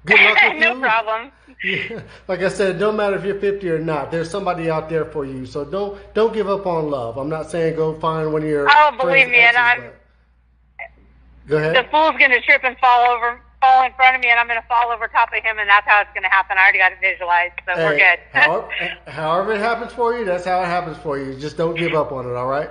good 0.04 0.20
luck 0.20 0.38
with 0.42 0.56
no 0.60 0.74
you. 0.74 0.80
problem. 0.80 1.32
Yeah, 1.64 2.02
like 2.28 2.40
I 2.42 2.50
said, 2.50 2.78
no 2.78 2.92
matter 2.92 3.16
if 3.16 3.24
you're 3.24 3.40
50 3.40 3.68
or 3.70 3.80
not, 3.80 4.12
there's 4.12 4.30
somebody 4.30 4.70
out 4.70 4.88
there 4.88 5.04
for 5.04 5.24
you. 5.24 5.44
So 5.44 5.64
don't 5.64 5.98
don't 6.14 6.32
give 6.32 6.48
up 6.48 6.66
on 6.66 6.88
love. 6.88 7.18
I'm 7.18 7.28
not 7.28 7.50
saying 7.50 7.74
go 7.74 7.98
find 7.98 8.32
one 8.32 8.42
of 8.42 8.48
your. 8.48 8.68
Oh, 8.70 8.94
believe 8.96 9.28
me, 9.28 9.38
and 9.40 9.56
I'm- 9.56 9.90
Go 11.48 11.56
ahead. 11.56 11.74
The 11.74 11.88
fool's 11.90 12.16
going 12.16 12.30
to 12.30 12.40
trip 12.42 12.62
and 12.62 12.78
fall 12.78 13.10
over 13.10 13.40
fall 13.60 13.84
in 13.84 13.92
front 13.94 14.16
of 14.16 14.22
me 14.22 14.30
and 14.30 14.38
I'm 14.38 14.46
going 14.46 14.60
to 14.60 14.68
fall 14.68 14.90
over 14.90 15.08
top 15.08 15.28
of 15.28 15.42
him, 15.42 15.58
and 15.58 15.68
that's 15.68 15.86
how 15.86 16.00
it's 16.00 16.12
going 16.14 16.22
to 16.22 16.28
happen. 16.28 16.56
I 16.58 16.62
already 16.62 16.78
got 16.78 16.92
it 16.92 16.98
visualized, 17.00 17.54
so 17.66 17.74
we're 17.76 17.98
good. 17.98 18.18
however, 18.32 18.68
however 19.06 19.52
it 19.52 19.60
happens 19.60 19.92
for 19.92 20.16
you, 20.16 20.24
that's 20.24 20.44
how 20.44 20.62
it 20.62 20.66
happens 20.66 20.96
for 20.98 21.18
you. 21.18 21.38
Just 21.38 21.56
don't 21.56 21.76
give 21.76 21.94
up 21.94 22.12
on 22.12 22.26
it, 22.26 22.34
all 22.34 22.46
right? 22.46 22.70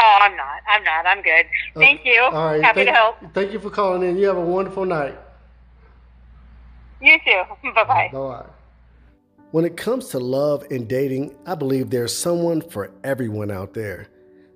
oh, 0.00 0.18
I'm 0.20 0.36
not. 0.36 0.60
I'm 0.68 0.84
not. 0.84 1.06
I'm 1.06 1.22
good. 1.22 1.46
Thank 1.74 2.04
you. 2.04 2.22
All 2.22 2.46
right. 2.46 2.62
Happy 2.62 2.84
thank, 2.84 2.88
to 2.88 2.94
help. 2.94 3.16
Thank 3.34 3.52
you 3.52 3.60
for 3.60 3.70
calling 3.70 4.02
in. 4.02 4.16
You 4.16 4.26
have 4.28 4.36
a 4.36 4.44
wonderful 4.44 4.84
night. 4.84 5.18
You 7.00 7.18
too. 7.24 7.42
Bye 7.62 7.84
Bye 7.84 7.84
bye. 7.84 8.10
Bye. 8.12 8.46
When 9.52 9.64
it 9.64 9.76
comes 9.76 10.08
to 10.08 10.18
love 10.18 10.64
and 10.70 10.88
dating, 10.88 11.36
I 11.44 11.56
believe 11.56 11.90
there's 11.90 12.16
someone 12.16 12.60
for 12.60 12.92
everyone 13.02 13.50
out 13.50 13.74
there. 13.74 14.06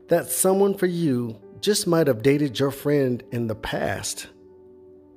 That 0.09 0.31
someone 0.31 0.75
for 0.75 0.87
you 0.87 1.41
just 1.61 1.87
might 1.87 2.07
have 2.07 2.23
dated 2.23 2.59
your 2.61 2.71
friend 2.71 3.23
in 3.33 3.49
the 3.49 3.55
past. 3.55 4.29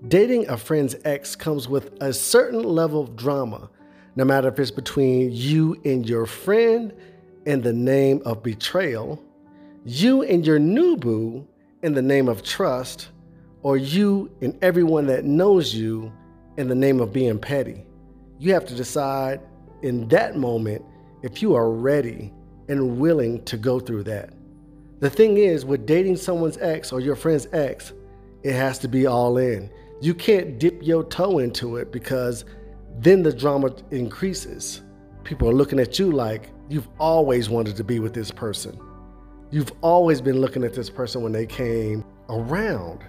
Dating 0.06 0.48
a 0.48 0.58
friend's 0.58 0.96
ex 1.06 1.36
comes 1.36 1.68
with 1.68 1.92
a 2.01 2.13
certain 2.13 2.62
level 2.62 3.01
of 3.01 3.16
drama, 3.16 3.68
no 4.16 4.25
matter 4.25 4.48
if 4.48 4.60
it's 4.60 4.70
between 4.70 5.32
you 5.32 5.75
and 5.86 6.08
your 6.08 6.27
friend 6.27 6.94
in 7.48 7.62
the 7.62 7.74
name 7.74 8.22
of 8.24 8.44
betrayal, 8.44 9.20
you 9.86 10.22
and 10.22 10.46
your 10.46 10.60
new 10.60 10.98
boo 10.98 11.48
in 11.82 11.94
the 11.94 12.01
name 12.01 12.30
of 12.30 12.44
trust, 12.44 13.10
or 13.63 13.75
you 13.75 14.30
and 14.42 14.56
everyone 14.62 15.08
that 15.08 15.25
knows 15.25 15.74
you 15.74 16.12
in 16.58 16.68
the 16.68 16.75
name 16.75 17.00
of 17.00 17.12
being 17.12 17.39
petty. 17.39 17.84
You 18.38 18.54
have 18.54 18.68
to 18.68 18.75
decide 18.75 19.42
in 19.82 20.08
that 20.10 20.38
moment 20.38 20.86
if 21.24 21.42
you 21.42 21.56
are 21.56 21.72
ready 21.72 22.32
and 22.68 23.00
willing 23.00 23.44
to 23.46 23.58
go 23.58 23.80
through 23.80 24.04
that. 24.04 24.32
The 25.00 25.10
thing 25.10 25.38
is, 25.38 25.66
with 25.66 25.88
dating 25.88 26.18
someone's 26.18 26.58
ex 26.60 26.92
or 26.92 27.00
your 27.00 27.16
friend's 27.16 27.48
ex, 27.51 27.94
it 28.44 28.54
has 28.54 28.77
to 28.80 28.88
be 28.88 29.08
all 29.08 29.38
in. 29.38 29.72
You 30.00 30.13
can't 30.13 30.60
dip 30.60 30.84
your 30.84 31.04
toe 31.04 31.39
into 31.39 31.77
it 31.77 31.92
because 31.92 32.46
then 33.00 33.24
the 33.24 33.34
drama 33.34 33.75
increases. 33.89 34.82
People 35.24 35.50
are 35.50 35.54
looking 35.54 35.80
at 35.80 35.98
you 35.98 36.12
like 36.12 36.51
you've 36.70 36.88
always 37.00 37.50
wanted 37.50 37.75
to 37.77 37.84
be 37.84 38.00
with 38.00 38.13
this 38.13 38.30
person. 38.30 38.80
You've 39.50 39.72
always 39.82 40.22
been 40.22 40.39
looking 40.39 40.63
at 40.63 40.74
this 40.74 40.89
person 40.89 41.24
when 41.24 41.32
they 41.32 41.48
came 41.48 42.06
around. 42.30 43.06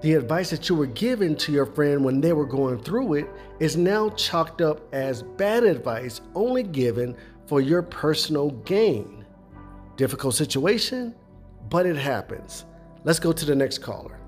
The 0.00 0.14
advice 0.14 0.50
that 0.50 0.68
you 0.68 0.76
were 0.76 0.86
given 0.86 1.36
to 1.36 1.52
your 1.52 1.66
friend 1.66 2.04
when 2.04 2.20
they 2.20 2.32
were 2.32 2.46
going 2.46 2.78
through 2.78 3.14
it 3.14 3.26
is 3.60 3.76
now 3.76 4.10
chalked 4.10 4.60
up 4.60 4.80
as 4.94 5.22
bad 5.22 5.64
advice 5.64 6.22
only 6.34 6.62
given 6.62 7.16
for 7.46 7.60
your 7.60 7.82
personal 7.82 8.50
gain. 8.50 9.24
Difficult 9.96 10.34
situation, 10.34 11.14
but 11.68 11.86
it 11.86 11.96
happens. 11.96 12.64
Let's 13.04 13.18
go 13.18 13.32
to 13.32 13.44
the 13.44 13.54
next 13.54 13.78
caller. 13.78 14.18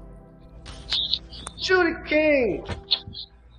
Judy 1.66 1.96
King, 2.06 2.64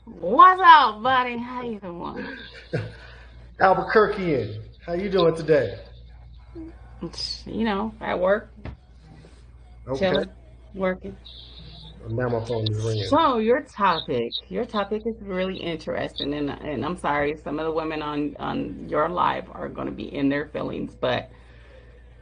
What's 0.05 0.61
up, 0.63 1.03
buddy? 1.03 1.37
How 1.37 1.61
you 1.61 1.77
doing? 1.77 2.25
Albuquerque. 3.59 4.61
How 4.85 4.93
you 4.93 5.09
doing 5.09 5.35
today? 5.35 5.77
You 7.45 7.65
know, 7.65 7.93
at 7.99 8.17
work, 8.17 8.49
chilling, 9.97 10.29
working. 10.73 11.17
Oh, 12.05 12.07
now 12.07 12.29
my 12.29 12.45
phone 12.45 12.71
is 12.71 12.81
ringing. 12.81 13.07
So 13.07 13.39
your 13.39 13.59
topic, 13.63 14.31
your 14.47 14.63
topic 14.63 15.01
is 15.05 15.17
really 15.19 15.57
interesting, 15.57 16.33
and 16.33 16.49
and 16.49 16.85
I'm 16.85 16.95
sorry, 16.95 17.35
some 17.43 17.59
of 17.59 17.65
the 17.65 17.73
women 17.73 18.01
on 18.01 18.37
on 18.39 18.87
your 18.87 19.09
live 19.09 19.49
are 19.51 19.67
going 19.67 19.87
to 19.87 19.93
be 19.93 20.15
in 20.15 20.29
their 20.29 20.47
feelings, 20.47 20.95
but 20.95 21.29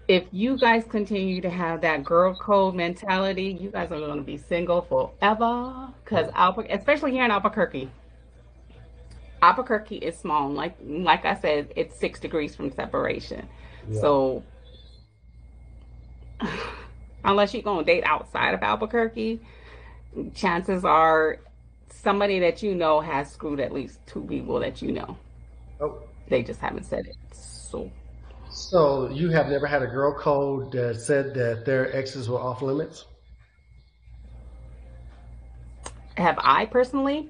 if 0.08 0.26
you 0.32 0.58
guys 0.58 0.84
continue 0.88 1.42
to 1.42 1.50
have 1.50 1.82
that 1.82 2.04
girl 2.04 2.36
code 2.36 2.76
mentality, 2.76 3.58
you 3.60 3.70
guys 3.72 3.92
are 3.92 4.00
going 4.00 4.18
to 4.18 4.24
be 4.24 4.38
single 4.38 4.82
forever. 4.82 5.90
Because 6.04 6.30
Albuquerque, 6.36 6.74
especially 6.74 7.12
here 7.12 7.26
in 7.26 7.32
Albuquerque, 7.32 7.90
Albuquerque 9.42 9.98
is 9.98 10.18
small. 10.18 10.52
Like 10.52 10.76
like 10.82 11.26
I 11.26 11.36
said, 11.36 11.74
it's 11.76 12.00
six 12.00 12.20
degrees 12.20 12.56
from 12.56 12.72
separation. 12.72 13.48
Yeah. 13.90 14.02
So 14.02 14.44
unless 17.24 17.54
you're 17.54 17.64
gonna 17.64 17.84
date 17.84 18.04
outside 18.06 18.54
of 18.54 18.62
Albuquerque, 18.62 19.40
chances 20.34 20.86
are 20.86 21.40
somebody 21.90 22.40
that 22.40 22.62
you 22.62 22.76
know 22.76 23.02
has 23.02 23.32
screwed 23.32 23.60
at 23.60 23.72
least 23.74 24.00
two 24.06 24.24
people 24.24 24.60
that 24.60 24.82
you 24.82 24.92
know. 24.92 25.18
Oh, 25.80 26.00
They 26.30 26.44
just 26.44 26.60
haven't 26.60 26.86
said 26.86 27.08
it. 27.08 27.18
So 27.34 27.92
so 28.56 29.10
you 29.10 29.30
have 29.30 29.50
never 29.50 29.68
had 29.68 29.82
a 29.82 29.88
girl 29.88 30.14
code 30.14 30.72
that 30.72 31.00
said 31.00 31.34
that 31.34 31.66
their 31.66 31.96
exes 31.96 32.30
were 32.30 32.40
off 32.40 32.62
limits? 32.62 33.06
have 36.18 36.38
I 36.42 36.66
personally? 36.66 37.30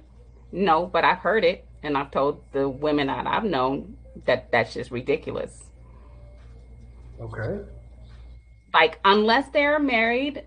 No, 0.52 0.86
but 0.86 1.04
I've 1.04 1.18
heard 1.18 1.44
it 1.44 1.64
and 1.82 1.96
I've 1.96 2.10
told 2.10 2.42
the 2.52 2.68
women 2.68 3.08
that 3.08 3.26
I've 3.26 3.44
known 3.44 3.96
that 4.24 4.50
that's 4.50 4.74
just 4.74 4.90
ridiculous. 4.90 5.64
Okay. 7.20 7.64
Like 8.72 8.98
unless 9.04 9.48
they're 9.50 9.78
married, 9.78 10.44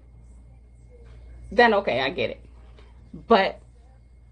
then 1.51 1.73
okay, 1.75 2.01
I 2.01 2.09
get 2.09 2.29
it. 2.31 2.45
But 3.27 3.59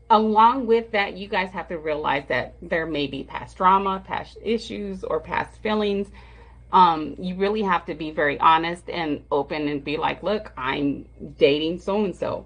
along 0.09 0.67
with 0.67 0.91
that, 0.91 1.17
you 1.17 1.27
guys 1.27 1.51
have 1.51 1.67
to 1.69 1.77
realize 1.77 2.23
that 2.29 2.55
there 2.61 2.85
may 2.85 3.07
be 3.07 3.23
past 3.23 3.57
drama, 3.57 4.01
past 4.05 4.37
issues, 4.41 5.03
or 5.03 5.19
past 5.19 5.61
feelings. 5.61 6.09
Um, 6.71 7.15
you 7.17 7.35
really 7.35 7.61
have 7.61 7.85
to 7.85 7.93
be 7.93 8.11
very 8.11 8.39
honest 8.39 8.89
and 8.89 9.23
open 9.31 9.67
and 9.67 9.83
be 9.83 9.97
like, 9.97 10.21
look, 10.21 10.51
I'm 10.57 11.05
dating 11.37 11.79
so 11.79 12.03
and 12.03 12.15
so. 12.15 12.45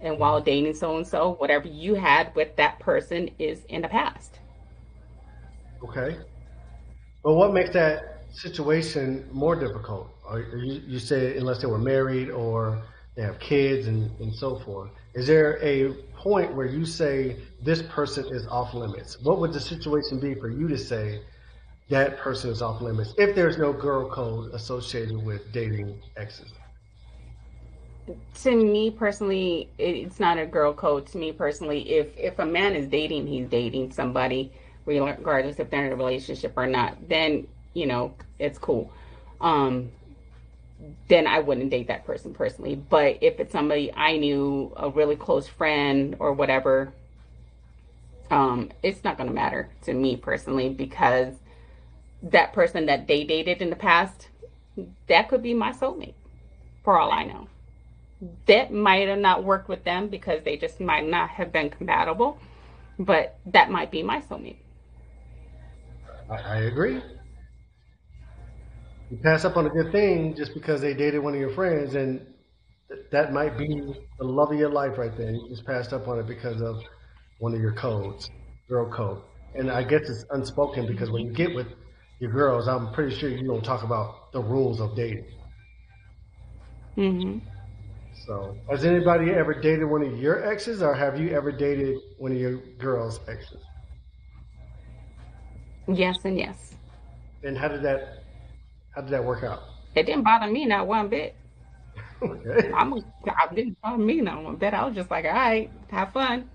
And 0.00 0.18
while 0.18 0.40
dating 0.40 0.74
so 0.74 0.96
and 0.96 1.06
so, 1.06 1.34
whatever 1.34 1.68
you 1.68 1.94
had 1.94 2.34
with 2.34 2.56
that 2.56 2.78
person 2.78 3.30
is 3.38 3.64
in 3.68 3.82
the 3.82 3.88
past. 3.88 4.38
Okay. 5.82 6.16
But 7.22 7.34
what 7.34 7.52
makes 7.52 7.72
that 7.74 8.24
situation 8.32 9.28
more 9.32 9.56
difficult? 9.56 10.08
Or 10.24 10.40
you, 10.40 10.82
you 10.86 10.98
say 10.98 11.36
unless 11.36 11.60
they 11.60 11.66
were 11.66 11.78
married 11.78 12.30
or 12.30 12.82
they 13.16 13.22
have 13.22 13.38
kids 13.40 13.88
and, 13.88 14.10
and 14.20 14.32
so 14.32 14.60
forth. 14.60 14.90
Is 15.14 15.26
there 15.26 15.58
a 15.60 15.92
point 16.14 16.54
where 16.54 16.66
you 16.66 16.86
say 16.86 17.36
this 17.62 17.82
person 17.82 18.24
is 18.32 18.46
off 18.46 18.74
limits? 18.74 19.20
What 19.22 19.40
would 19.40 19.52
the 19.52 19.60
situation 19.60 20.20
be 20.20 20.34
for 20.34 20.48
you 20.48 20.68
to 20.68 20.78
say 20.78 21.20
that 21.88 22.18
person 22.18 22.50
is 22.50 22.60
off 22.62 22.80
limits 22.80 23.14
if 23.16 23.34
there's 23.34 23.58
no 23.58 23.72
girl 23.72 24.08
code 24.10 24.52
associated 24.54 25.16
with 25.24 25.50
dating 25.52 26.00
exes? 26.16 26.52
to 28.34 28.54
me 28.54 28.90
personally 28.90 29.68
it's 29.78 30.20
not 30.20 30.38
a 30.38 30.46
girl 30.46 30.72
code. 30.72 31.06
To 31.08 31.18
me 31.18 31.32
personally 31.32 31.90
if 31.90 32.16
if 32.16 32.38
a 32.38 32.46
man 32.46 32.74
is 32.74 32.88
dating 32.88 33.26
he's 33.26 33.46
dating 33.48 33.92
somebody 33.92 34.52
regardless 34.86 35.58
if 35.58 35.68
they're 35.70 35.86
in 35.86 35.92
a 35.92 35.96
relationship 35.96 36.54
or 36.56 36.66
not 36.66 36.96
then 37.08 37.46
you 37.74 37.86
know 37.86 38.14
it's 38.38 38.58
cool. 38.58 38.90
Um 39.40 39.90
then 41.08 41.26
i 41.26 41.40
wouldn't 41.40 41.70
date 41.70 41.88
that 41.88 42.04
person 42.04 42.32
personally. 42.32 42.76
But 42.76 43.18
if 43.20 43.40
it's 43.40 43.52
somebody 43.52 43.92
i 43.94 44.16
knew 44.16 44.72
a 44.76 44.88
really 44.88 45.16
close 45.16 45.46
friend 45.46 46.16
or 46.18 46.32
whatever 46.32 46.92
um 48.30 48.70
it's 48.82 49.02
not 49.04 49.16
going 49.16 49.28
to 49.28 49.34
matter 49.34 49.68
to 49.82 49.92
me 49.94 50.16
personally 50.16 50.68
because 50.68 51.34
that 52.22 52.52
person 52.52 52.86
that 52.86 53.06
they 53.06 53.24
dated 53.24 53.62
in 53.62 53.70
the 53.70 53.76
past 53.76 54.28
that 55.08 55.28
could 55.28 55.42
be 55.42 55.54
my 55.54 55.72
soulmate 55.72 56.14
for 56.82 56.98
all 56.98 57.12
i 57.12 57.24
know 57.24 57.48
that 58.46 58.72
might 58.72 59.08
have 59.08 59.18
not 59.18 59.44
worked 59.44 59.68
with 59.68 59.84
them 59.84 60.08
because 60.08 60.42
they 60.44 60.56
just 60.56 60.80
might 60.80 61.06
not 61.06 61.30
have 61.30 61.52
been 61.52 61.70
compatible, 61.70 62.38
but 62.98 63.38
that 63.46 63.70
might 63.70 63.90
be 63.90 64.02
my 64.02 64.20
soulmate. 64.22 64.56
I, 66.30 66.58
agree. 66.58 67.00
You 69.10 69.18
pass 69.22 69.44
up 69.44 69.56
on 69.56 69.66
a 69.66 69.70
good 69.70 69.92
thing 69.92 70.34
just 70.36 70.52
because 70.52 70.80
they 70.80 70.92
dated 70.92 71.22
one 71.22 71.32
of 71.32 71.40
your 71.40 71.54
friends, 71.54 71.94
and 71.94 72.26
th- 72.88 73.00
that 73.12 73.32
might 73.32 73.56
be 73.56 73.66
the 74.18 74.24
love 74.24 74.52
of 74.52 74.58
your 74.58 74.70
life 74.70 74.98
right 74.98 75.16
there. 75.16 75.30
You 75.30 75.48
just 75.48 75.64
passed 75.64 75.92
up 75.94 76.06
on 76.06 76.18
it 76.18 76.26
because 76.26 76.60
of 76.60 76.76
one 77.38 77.54
of 77.54 77.60
your 77.60 77.72
codes, 77.72 78.28
girl 78.68 78.92
code. 78.92 79.22
And 79.54 79.70
I 79.70 79.82
guess 79.84 80.02
it's 80.02 80.26
unspoken 80.30 80.86
because 80.86 81.10
when 81.10 81.24
you 81.24 81.32
get 81.32 81.54
with 81.54 81.68
your 82.20 82.32
girls, 82.32 82.68
I'm 82.68 82.92
pretty 82.92 83.14
sure 83.16 83.28
you 83.30 83.46
don't 83.46 83.64
talk 83.64 83.82
about 83.82 84.32
the 84.32 84.40
rules 84.40 84.80
of 84.80 84.96
dating. 84.96 85.26
hmm 86.96 87.38
So, 88.26 88.56
has 88.70 88.84
anybody 88.84 89.30
ever 89.30 89.54
dated 89.54 89.84
one 89.88 90.02
of 90.02 90.18
your 90.18 90.44
exes, 90.44 90.82
or 90.82 90.94
have 90.94 91.20
you 91.20 91.30
ever 91.30 91.52
dated 91.52 91.96
one 92.18 92.32
of 92.32 92.38
your 92.38 92.58
girls' 92.78 93.20
exes? 93.28 93.62
Yes 95.86 96.24
and 96.24 96.38
yes. 96.38 96.74
And 97.42 97.56
how 97.56 97.68
did 97.68 97.82
that 97.82 98.24
how 98.90 99.02
did 99.02 99.10
that 99.10 99.24
work 99.24 99.44
out? 99.44 99.62
It 99.94 100.04
didn't 100.06 100.24
bother 100.24 100.50
me 100.50 100.66
not 100.66 100.86
one 100.86 101.08
bit. 101.08 101.34
Okay. 102.22 102.72
I'm 102.74 102.92
it 102.94 103.04
didn't 103.54 103.80
bother 103.80 104.02
me 104.02 104.20
not 104.20 104.42
one 104.42 104.56
bit. 104.56 104.74
I 104.74 104.84
was 104.84 104.94
just 104.94 105.10
like, 105.10 105.24
all 105.24 105.32
right, 105.32 105.70
have 105.90 106.12
fun. 106.12 106.48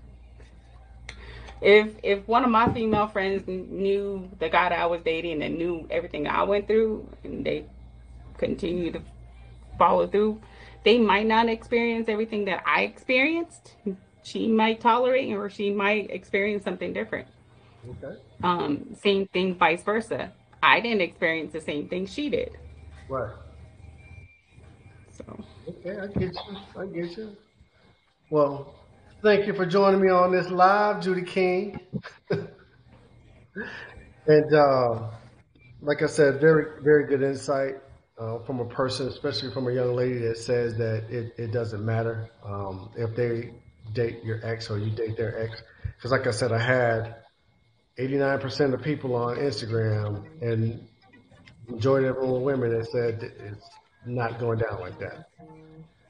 If 1.64 1.96
if 2.02 2.28
one 2.28 2.44
of 2.44 2.50
my 2.50 2.70
female 2.74 3.06
friends 3.06 3.48
knew 3.48 4.28
the 4.38 4.50
guy 4.50 4.68
that 4.68 4.78
I 4.78 4.84
was 4.84 5.00
dating 5.02 5.42
and 5.42 5.56
knew 5.56 5.86
everything 5.90 6.28
I 6.28 6.42
went 6.42 6.66
through, 6.66 7.08
and 7.24 7.44
they 7.44 7.64
continue 8.36 8.92
to 8.92 9.00
follow 9.78 10.06
through, 10.06 10.42
they 10.84 10.98
might 10.98 11.26
not 11.26 11.48
experience 11.48 12.10
everything 12.10 12.44
that 12.44 12.62
I 12.66 12.82
experienced. 12.82 13.76
She 14.22 14.46
might 14.46 14.80
tolerate 14.82 15.32
or 15.32 15.48
she 15.48 15.70
might 15.70 16.10
experience 16.10 16.64
something 16.64 16.92
different. 16.92 17.28
Okay. 17.88 18.18
Um, 18.42 18.94
same 19.02 19.26
thing, 19.28 19.54
vice 19.54 19.82
versa. 19.82 20.32
I 20.62 20.80
didn't 20.80 21.00
experience 21.00 21.54
the 21.54 21.62
same 21.62 21.88
thing 21.88 22.04
she 22.04 22.28
did. 22.28 22.58
Right. 23.08 23.32
So 25.12 25.24
Okay, 25.66 25.98
I 25.98 26.06
get 26.08 26.34
you. 26.34 26.56
I 26.76 26.86
get 26.86 27.16
you. 27.16 27.36
Well, 28.28 28.74
thank 29.24 29.46
you 29.46 29.54
for 29.54 29.64
joining 29.64 30.02
me 30.02 30.10
on 30.10 30.30
this 30.30 30.50
live, 30.50 31.00
Judy 31.00 31.22
King. 31.22 31.80
and 34.26 34.54
uh, 34.54 35.08
like 35.80 36.02
I 36.02 36.06
said, 36.06 36.42
very, 36.42 36.82
very 36.82 37.06
good 37.06 37.22
insight 37.22 37.76
uh, 38.18 38.40
from 38.40 38.60
a 38.60 38.66
person, 38.66 39.08
especially 39.08 39.50
from 39.50 39.66
a 39.66 39.72
young 39.72 39.96
lady 39.96 40.18
that 40.18 40.36
says 40.36 40.76
that 40.76 41.04
it, 41.08 41.32
it 41.38 41.52
doesn't 41.52 41.82
matter 41.82 42.28
um, 42.44 42.90
if 42.96 43.16
they 43.16 43.54
date 43.94 44.22
your 44.22 44.44
ex 44.44 44.68
or 44.68 44.76
you 44.78 44.90
date 44.90 45.16
their 45.16 45.42
ex. 45.42 45.62
Because, 45.96 46.10
like 46.10 46.26
I 46.26 46.30
said, 46.30 46.52
I 46.52 46.58
had 46.58 47.16
89% 47.98 48.74
of 48.74 48.82
people 48.82 49.14
on 49.14 49.38
Instagram 49.38 50.22
and 50.42 50.86
majority 51.66 52.08
of 52.08 52.16
them 52.16 52.42
women 52.42 52.76
that 52.76 52.90
said 52.90 53.22
it's 53.22 53.70
not 54.04 54.38
going 54.38 54.58
down 54.58 54.80
like 54.80 54.98
that. 54.98 55.30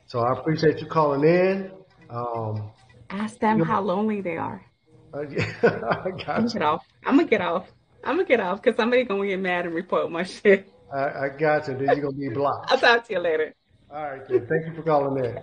So 0.09 0.18
I 0.18 0.33
appreciate 0.33 0.80
you 0.80 0.88
calling 0.88 1.23
in. 1.23 1.71
Um, 2.11 2.73
ask 3.14 3.38
them 3.38 3.61
how 3.61 3.80
lonely 3.80 4.21
they 4.21 4.37
are. 4.37 4.64
I 5.14 5.18
I'm 5.18 6.16
got 6.16 6.26
gonna 6.26 6.42
you. 6.44 6.50
get 6.52 6.62
off. 6.62 6.85
I'm 7.06 7.16
gonna 7.16 7.28
get 7.28 7.40
off. 7.40 7.73
I'm 8.02 8.16
gonna 8.16 8.28
get 8.28 8.40
off 8.40 8.62
because 8.62 8.76
somebody 8.76 9.04
gonna 9.04 9.26
get 9.26 9.40
mad 9.40 9.66
and 9.66 9.75
report 9.75 10.11
my 10.11 10.23
shit. 10.25 10.68
I, 10.92 11.26
I 11.26 11.28
got 11.28 11.68
you. 11.68 11.75
Then 11.75 11.87
you're 11.97 12.02
gonna 12.02 12.16
be 12.16 12.28
blocked. 12.28 12.71
I'll 12.73 12.78
talk 12.78 13.06
to 13.06 13.12
you 13.14 13.21
later. 13.21 13.54
All 13.90 14.02
right, 14.02 14.26
then. 14.28 14.47
Thank 14.47 14.66
you 14.66 14.75
for 14.75 14.83
calling 14.83 15.25
in. 15.25 15.38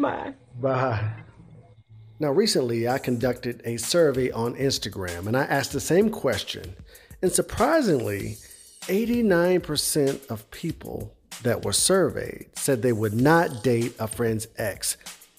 Bye. 0.00 0.34
Bye. 0.60 1.10
Now, 2.20 2.32
recently 2.32 2.88
I 2.88 2.98
conducted 2.98 3.62
a 3.64 3.76
survey 3.76 4.30
on 4.30 4.54
Instagram 4.56 5.26
and 5.26 5.36
I 5.36 5.44
asked 5.44 5.72
the 5.72 5.80
same 5.80 6.10
question. 6.10 6.74
And 7.22 7.32
surprisingly, 7.32 8.36
89% 8.82 10.26
of 10.28 10.50
people 10.50 11.14
that 11.42 11.64
were 11.64 11.72
surveyed 11.72 12.46
said 12.54 12.82
they 12.82 12.92
would 12.92 13.14
not 13.14 13.62
date 13.62 13.94
a 13.98 14.08
friend's 14.08 14.48
ex. 14.56 14.96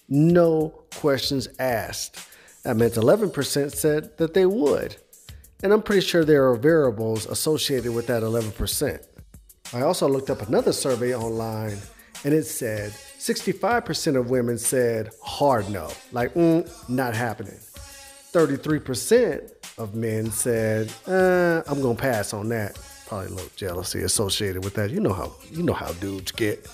No 0.09 0.69
questions 0.95 1.47
asked. 1.59 2.27
That 2.63 2.75
meant 2.75 2.93
11% 2.93 3.71
said 3.71 4.17
that 4.17 4.33
they 4.33 4.45
would. 4.45 4.97
And 5.61 5.71
I'm 5.71 5.81
pretty 5.81 6.01
sure 6.01 6.25
there 6.25 6.49
are 6.49 6.55
variables 6.55 7.25
associated 7.25 7.93
with 7.93 8.07
that 8.07 8.23
11%. 8.23 9.05
I 9.73 9.81
also 9.81 10.07
looked 10.07 10.29
up 10.29 10.47
another 10.47 10.73
survey 10.73 11.13
online 11.13 11.77
and 12.23 12.33
it 12.33 12.43
said 12.43 12.91
65% 12.91 14.17
of 14.17 14.29
women 14.29 14.57
said 14.57 15.11
hard 15.23 15.69
no, 15.69 15.91
like, 16.11 16.33
mm, 16.33 16.67
not 16.89 17.15
happening. 17.15 17.59
33% 18.31 19.51
of 19.77 19.95
men 19.95 20.31
said, 20.31 20.91
uh, 21.07 21.61
I'm 21.67 21.81
gonna 21.81 21.95
pass 21.95 22.33
on 22.33 22.49
that. 22.49 22.79
Probably 23.07 23.27
a 23.27 23.29
little 23.31 23.49
jealousy 23.55 24.01
associated 24.03 24.63
with 24.63 24.75
that. 24.75 24.91
You 24.91 24.99
know 24.99 25.13
how 25.13 25.33
you 25.49 25.63
know 25.63 25.73
how 25.73 25.91
dudes 25.93 26.31
get. 26.31 26.67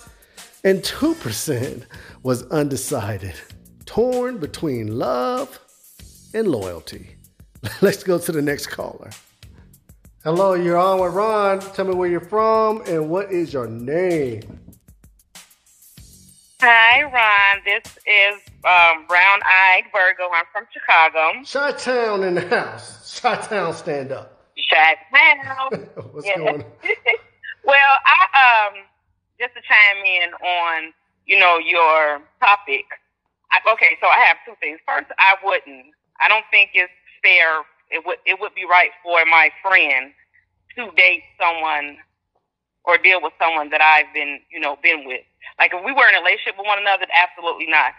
And 0.65 0.81
2% 0.81 1.83
was 2.23 2.41
undecided, 2.47 3.35
torn 3.85 4.39
between 4.39 4.97
love 4.97 5.59
and 6.33 6.47
loyalty. 6.47 7.17
Let's 7.81 8.03
go 8.03 8.17
to 8.17 8.31
the 8.31 8.41
next 8.41 8.65
caller. 8.67 9.11
Hello, 10.23 10.55
you're 10.55 10.75
on 10.75 10.99
with 11.01 11.13
Ron. 11.13 11.59
Tell 11.59 11.85
me 11.85 11.93
where 11.93 12.09
you're 12.09 12.19
from 12.19 12.81
and 12.87 13.11
what 13.11 13.31
is 13.31 13.53
your 13.53 13.67
name. 13.67 14.41
Hi, 16.61 17.03
Ron. 17.03 17.61
This 17.63 17.83
is 18.07 18.41
um, 18.63 19.05
Brown 19.05 19.41
Eyed 19.45 19.83
Virgo. 19.93 20.31
I'm 20.33 20.45
from 20.51 20.65
Chicago. 20.73 21.43
Chi 21.45 21.77
Town 21.77 22.23
in 22.23 22.33
the 22.33 22.47
house. 22.47 23.19
Chi 23.21 23.35
Town 23.35 23.71
stand 23.71 24.11
up. 24.11 24.35
Shut 24.57 24.97
down. 25.13 25.79
What's 26.11 26.27
going 26.27 26.47
on? 26.47 26.65
well, 27.65 27.97
I 28.05 28.71
um 28.73 28.83
just 29.39 29.53
to 29.55 29.61
chime 29.61 30.01
in 30.05 30.29
on 30.33 30.93
you 31.25 31.39
know 31.39 31.57
your 31.57 32.21
topic. 32.39 32.85
I, 33.51 33.61
okay, 33.73 33.97
so 34.01 34.07
I 34.07 34.19
have 34.25 34.37
two 34.45 34.55
things. 34.59 34.79
First, 34.87 35.07
I 35.17 35.35
wouldn't. 35.43 35.93
I 36.19 36.27
don't 36.27 36.45
think 36.51 36.71
it's 36.73 36.91
fair. 37.23 37.63
It 37.91 38.05
would 38.05 38.17
it 38.25 38.39
would 38.39 38.55
be 38.55 38.65
right 38.65 38.91
for 39.03 39.23
my 39.25 39.51
friend 39.61 40.11
to 40.75 40.91
date 40.95 41.23
someone 41.39 41.97
or 42.83 42.97
deal 42.97 43.21
with 43.21 43.33
someone 43.39 43.69
that 43.69 43.81
I've 43.81 44.11
been 44.13 44.39
you 44.49 44.59
know 44.59 44.77
been 44.81 45.05
with. 45.05 45.21
Like 45.59 45.71
if 45.73 45.81
we 45.85 45.91
were 45.91 46.07
in 46.09 46.15
a 46.15 46.21
relationship 46.21 46.57
with 46.57 46.67
one 46.67 46.79
another, 46.79 47.05
absolutely 47.13 47.67
not. 47.67 47.93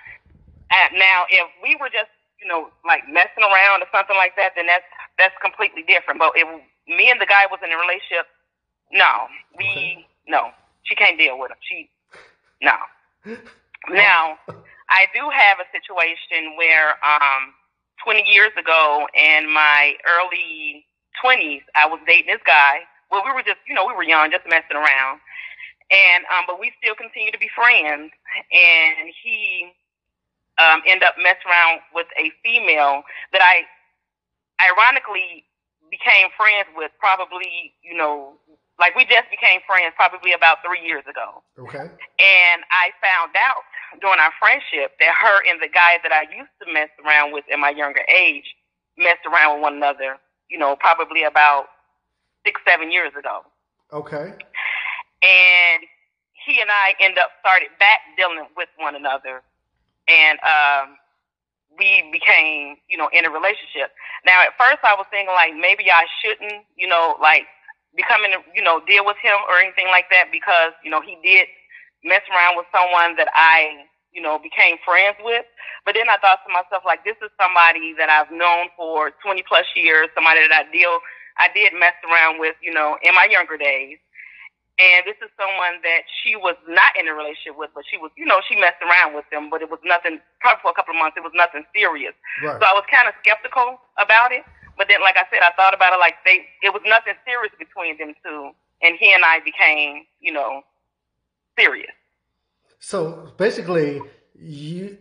And 0.70 0.99
now, 0.99 1.31
if 1.31 1.46
we 1.62 1.77
were 1.79 1.88
just 1.88 2.11
you 2.42 2.49
know 2.49 2.70
like 2.85 3.07
messing 3.09 3.44
around 3.44 3.83
or 3.83 3.88
something 3.94 4.16
like 4.16 4.35
that, 4.37 4.53
then 4.57 4.66
that's 4.66 4.87
that's 5.18 5.35
completely 5.42 5.83
different. 5.87 6.18
But 6.18 6.35
if 6.35 6.49
me 6.88 7.11
and 7.11 7.20
the 7.20 7.27
guy 7.27 7.46
was 7.51 7.61
in 7.62 7.70
a 7.70 7.79
relationship, 7.79 8.27
no, 8.90 9.31
we 9.59 10.07
no, 10.29 10.51
she 10.87 10.94
can't 10.94 11.18
deal 11.18 11.38
with 11.38 11.51
him. 11.51 11.59
She 11.61 11.90
no. 12.62 12.77
Now, 13.90 14.38
I 14.88 15.07
do 15.14 15.22
have 15.31 15.59
a 15.61 15.68
situation 15.70 16.57
where 16.57 16.94
um 17.05 17.55
20 18.05 18.22
years 18.22 18.53
ago 18.59 19.07
in 19.14 19.53
my 19.53 19.94
early 20.07 20.87
20s, 21.25 21.62
I 21.75 21.87
was 21.87 21.99
dating 22.07 22.27
this 22.33 22.42
guy. 22.46 22.81
Well, 23.11 23.22
we 23.25 23.33
were 23.33 23.42
just, 23.42 23.59
you 23.68 23.75
know, 23.75 23.87
we 23.87 23.94
were 23.94 24.05
young, 24.05 24.31
just 24.31 24.44
messing 24.49 24.77
around. 24.77 25.20
And 25.90 26.25
um 26.35 26.44
but 26.46 26.59
we 26.59 26.72
still 26.83 26.94
continue 26.94 27.31
to 27.31 27.38
be 27.38 27.51
friends 27.55 28.11
and 28.51 29.11
he 29.22 29.70
um 30.59 30.83
ended 30.87 31.07
up 31.07 31.14
messing 31.18 31.46
around 31.46 31.81
with 31.94 32.07
a 32.18 32.33
female 32.42 33.03
that 33.33 33.42
I 33.42 33.66
ironically 34.62 35.44
became 35.90 36.29
friends 36.37 36.68
with 36.75 36.90
probably, 36.99 37.75
you 37.83 37.96
know, 37.96 38.35
like 38.79 38.95
we 38.95 39.05
just 39.05 39.29
became 39.31 39.61
friends 39.67 39.95
probably 39.97 40.33
about 40.33 40.59
three 40.65 40.85
years 40.85 41.05
ago. 41.09 41.43
Okay. 41.59 41.89
And 41.89 42.59
I 42.69 42.93
found 43.01 43.33
out 43.37 43.65
during 44.01 44.21
our 44.21 44.33
friendship 44.39 44.93
that 45.01 45.15
her 45.17 45.37
and 45.49 45.61
the 45.62 45.69
guy 45.69 45.97
that 46.03 46.12
I 46.12 46.29
used 46.29 46.53
to 46.61 46.73
mess 46.73 46.93
around 47.01 47.33
with 47.33 47.45
in 47.49 47.61
my 47.61 47.71
younger 47.71 48.05
age 48.09 48.55
messed 48.99 49.25
around 49.25 49.57
with 49.57 49.62
one 49.62 49.77
another, 49.77 50.19
you 50.49 50.59
know, 50.59 50.77
probably 50.77 51.23
about 51.23 51.67
six, 52.45 52.61
seven 52.69 52.93
years 52.93 53.12
ago. 53.19 53.41
Okay. 53.93 54.33
And 55.25 55.81
he 56.45 56.61
and 56.61 56.71
I 56.71 56.95
end 57.01 57.19
up 57.19 57.31
started 57.41 57.73
back 57.81 58.01
dealing 58.17 58.45
with 58.57 58.69
one 58.77 58.95
another. 58.95 59.43
And 60.07 60.39
um 60.45 60.97
we 61.79 62.09
became, 62.11 62.77
you 62.89 62.97
know, 62.97 63.09
in 63.12 63.25
a 63.25 63.31
relationship. 63.31 63.93
Now 64.25 64.45
at 64.45 64.53
first 64.57 64.85
I 64.85 64.95
was 64.97 65.07
thinking 65.11 65.35
like 65.35 65.57
maybe 65.57 65.91
I 65.91 66.05
shouldn't, 66.21 66.65
you 66.77 66.87
know, 66.87 67.17
like 67.21 67.45
becoming 67.96 68.30
you 68.54 68.62
know, 68.62 68.80
deal 68.85 69.04
with 69.04 69.16
him 69.18 69.37
or 69.48 69.59
anything 69.59 69.88
like 69.88 70.06
that 70.12 70.28
because, 70.30 70.76
you 70.85 70.90
know, 70.90 71.00
he 71.00 71.16
did 71.24 71.48
mess 72.04 72.22
around 72.30 72.56
with 72.56 72.68
someone 72.70 73.16
that 73.16 73.28
I, 73.32 73.88
you 74.12 74.20
know, 74.20 74.38
became 74.38 74.76
friends 74.85 75.16
with. 75.24 75.48
But 75.85 75.96
then 75.96 76.09
I 76.09 76.20
thought 76.20 76.44
to 76.46 76.52
myself, 76.52 76.85
like, 76.85 77.02
this 77.02 77.16
is 77.24 77.30
somebody 77.40 77.94
that 77.96 78.11
I've 78.11 78.30
known 78.30 78.68
for 78.76 79.16
20 79.24 79.42
plus 79.48 79.66
years, 79.74 80.12
somebody 80.14 80.44
that 80.46 80.52
I 80.52 80.64
deal, 80.70 81.00
I 81.38 81.48
did 81.54 81.72
mess 81.72 81.96
around 82.04 82.38
with, 82.38 82.54
you 82.61 82.72
know, 82.72 82.98
in 83.02 83.14
my 83.14 83.26
younger 83.30 83.56
days. 83.56 83.98
And 84.76 85.09
this 85.09 85.16
is 85.24 85.32
someone 85.40 85.80
that 85.88 86.04
she 86.20 86.37
was 86.37 86.52
not 86.68 86.92
in 87.00 87.09
a 87.09 87.14
relationship 87.16 87.56
with, 87.56 87.72
but 87.72 87.88
she 87.88 87.96
was, 87.96 88.12
you 88.12 88.28
know, 88.28 88.44
she 88.44 88.61
messed 88.61 88.85
around 88.85 89.16
with 89.16 89.24
them, 89.32 89.48
but 89.48 89.64
it 89.64 89.72
was 89.72 89.80
nothing, 89.88 90.20
probably 90.44 90.61
for 90.61 90.70
a 90.70 90.76
couple 90.76 90.92
of 90.92 91.00
months, 91.00 91.16
it 91.16 91.24
was 91.24 91.32
nothing 91.32 91.64
serious. 91.72 92.12
Right. 92.44 92.61
So 92.61 92.64
I 92.68 92.76
was 92.76 92.85
kind 92.92 93.09
of 93.09 93.16
skeptical 93.24 93.80
about 93.96 94.37
it. 94.37 94.44
But 94.77 94.89
then, 94.89 95.01
like 95.03 95.17
I 95.17 95.25
said, 95.31 95.41
I 95.43 95.53
thought 95.57 95.75
about 95.75 95.93
it 95.95 95.99
like 95.99 96.15
they, 96.25 96.47
it 96.62 96.73
was 96.73 96.83
nothing 96.87 97.15
serious 97.27 97.53
between 97.59 97.99
them 97.99 98.15
two. 98.25 98.51
And 98.83 98.97
he 98.99 99.12
and 99.15 99.25
I 99.25 99.41
became, 99.45 100.05
you 100.21 100.33
know, 100.33 100.62
serious. 101.59 101.93
So 102.79 103.33
basically, 103.39 104.01
you. 104.39 104.99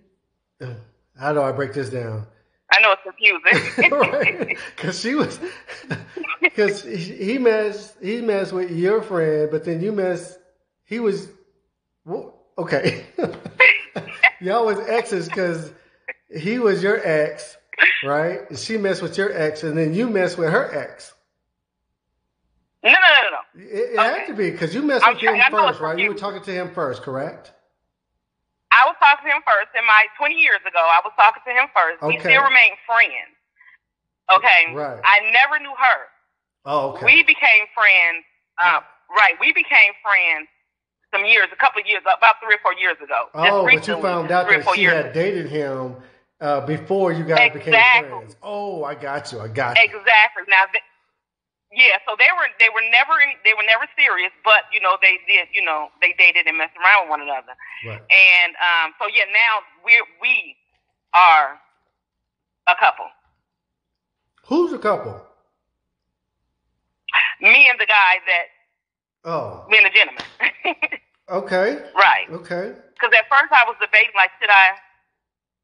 uh, 0.62 0.74
How 1.20 1.34
do 1.34 1.42
I 1.42 1.52
break 1.52 1.74
this 1.74 1.90
down? 1.90 2.26
I 2.72 2.82
know 2.82 2.94
it's 2.94 3.02
confusing. 3.04 3.92
right? 3.92 4.58
Because 4.76 5.00
she 5.00 5.16
was, 5.16 5.40
because 6.42 6.84
he 6.84 7.38
messed, 7.38 7.96
he 8.02 8.22
messed 8.22 8.54
with 8.54 8.72
your 8.72 9.02
friend, 9.02 9.50
but 9.52 9.64
then 9.66 9.82
you 9.82 9.92
messed. 9.92 10.40
He 10.86 11.00
was, 11.00 11.30
well, 12.06 12.42
okay. 12.58 13.06
Y'all 14.42 14.66
was 14.66 14.80
exes 14.88 15.28
because 15.30 15.72
he 16.36 16.60
was 16.60 16.82
your 16.84 17.00
ex, 17.06 17.58
right? 18.04 18.42
She 18.58 18.78
messed 18.78 19.02
with 19.02 19.18
your 19.18 19.32
ex, 19.36 19.64
and 19.64 19.78
then 19.78 19.94
you 19.94 20.10
messed 20.10 20.38
with 20.38 20.50
her 20.50 20.74
ex. 20.74 21.14
no, 22.84 22.92
no, 22.92 22.98
no, 22.98 23.30
no. 23.32 23.64
It, 23.66 23.94
it 23.94 24.00
had 24.00 24.28
to 24.28 24.34
be 24.34 24.52
because 24.52 24.74
you 24.74 24.82
messed 24.82 25.06
with 25.08 25.18
him 25.18 25.36
trying- 25.36 25.52
first, 25.52 25.80
right? 25.80 25.98
You 25.98 26.10
were 26.10 26.16
talking 26.16 26.42
to 26.44 26.52
him 26.52 26.74
first, 26.74 27.02
correct? 27.02 27.52
I 28.72 28.84
was 28.88 28.96
talking 29.00 29.30
to 29.30 29.36
him 29.36 29.42
first. 29.48 29.72
In 29.78 29.86
my 29.88 30.06
20 30.18 30.36
years 30.36 30.60
ago, 30.68 30.84
I 30.84 31.00
was 31.04 31.14
talking 31.16 31.42
to 31.48 31.52
him 31.52 31.68
first. 31.72 32.04
We 32.04 32.20
still 32.20 32.44
remain 32.44 32.76
friends. 32.84 33.32
Okay. 34.36 34.74
Right. 34.76 35.00
I 35.04 35.32
never 35.32 35.64
knew 35.64 35.72
her. 35.72 36.00
Oh, 36.66 36.90
okay. 36.92 37.06
We 37.06 37.24
became 37.24 37.72
friends. 37.74 38.26
Uh, 38.62 38.82
right. 39.16 39.36
We 39.40 39.54
became 39.54 39.94
friends 40.04 40.48
some 41.14 41.26
years, 41.26 41.48
a 41.54 41.56
couple 41.56 41.80
of 41.82 41.88
years, 41.88 42.02
about 42.02 42.36
three 42.44 42.56
or 42.56 42.60
four 42.62 42.74
years 42.74 42.98
ago. 43.02 43.30
Oh, 43.34 43.64
but 43.64 43.88
you 43.88 44.02
found 44.02 44.32
out 44.32 44.50
that 44.50 44.76
she 44.76 44.84
had 44.84 45.14
dated 45.14 45.48
him 45.48 45.96
uh, 46.46 46.62
before 46.66 47.12
you 47.12 47.26
guys 47.26 47.52
became 47.52 47.74
friends. 47.74 48.36
Oh, 48.44 48.84
I 48.84 48.94
got 48.94 49.32
you. 49.32 49.40
I 49.40 49.48
got 49.48 49.78
you. 49.78 49.84
Exactly. 49.84 50.44
Now, 50.48 50.70
th- 50.72 50.86
yeah. 51.74 51.98
So 52.08 52.16
they 52.18 52.30
were 52.38 52.48
they 52.60 52.70
were 52.70 52.86
never 52.94 53.18
in, 53.20 53.34
they 53.44 53.58
were 53.58 53.66
never 53.66 53.90
serious, 53.98 54.32
but 54.46 54.70
you 54.72 54.80
know 54.80 54.98
they 55.02 55.18
did 55.28 55.50
you 55.52 55.66
know 55.66 55.90
they 56.02 56.14
dated 56.18 56.46
and 56.48 56.58
messed 56.58 56.78
around 56.78 57.06
with 57.06 57.10
one 57.10 57.22
another. 57.22 57.58
Right. 57.86 58.02
And 58.14 58.54
um, 58.62 58.94
so 59.02 59.08
yeah, 59.10 59.26
now 59.34 59.66
we 59.84 59.98
we 60.22 60.56
are 61.14 61.58
a 62.68 62.76
couple. 62.80 63.08
Who's 64.46 64.72
a 64.72 64.80
couple? 64.80 65.20
Me 67.42 67.68
and 67.70 67.80
the 67.80 67.88
guy 67.88 68.22
that 68.28 68.46
Oh, 69.26 69.66
me 69.68 69.78
and 69.80 69.88
the 69.88 69.90
gentleman. 69.90 70.24
okay. 71.30 71.82
right. 71.96 72.30
Okay. 72.30 72.74
Because 72.94 73.12
at 73.18 73.26
first 73.28 73.52
I 73.52 73.66
was 73.66 73.76
debating 73.82 74.14
like 74.16 74.30
should 74.40 74.52
I, 74.52 74.78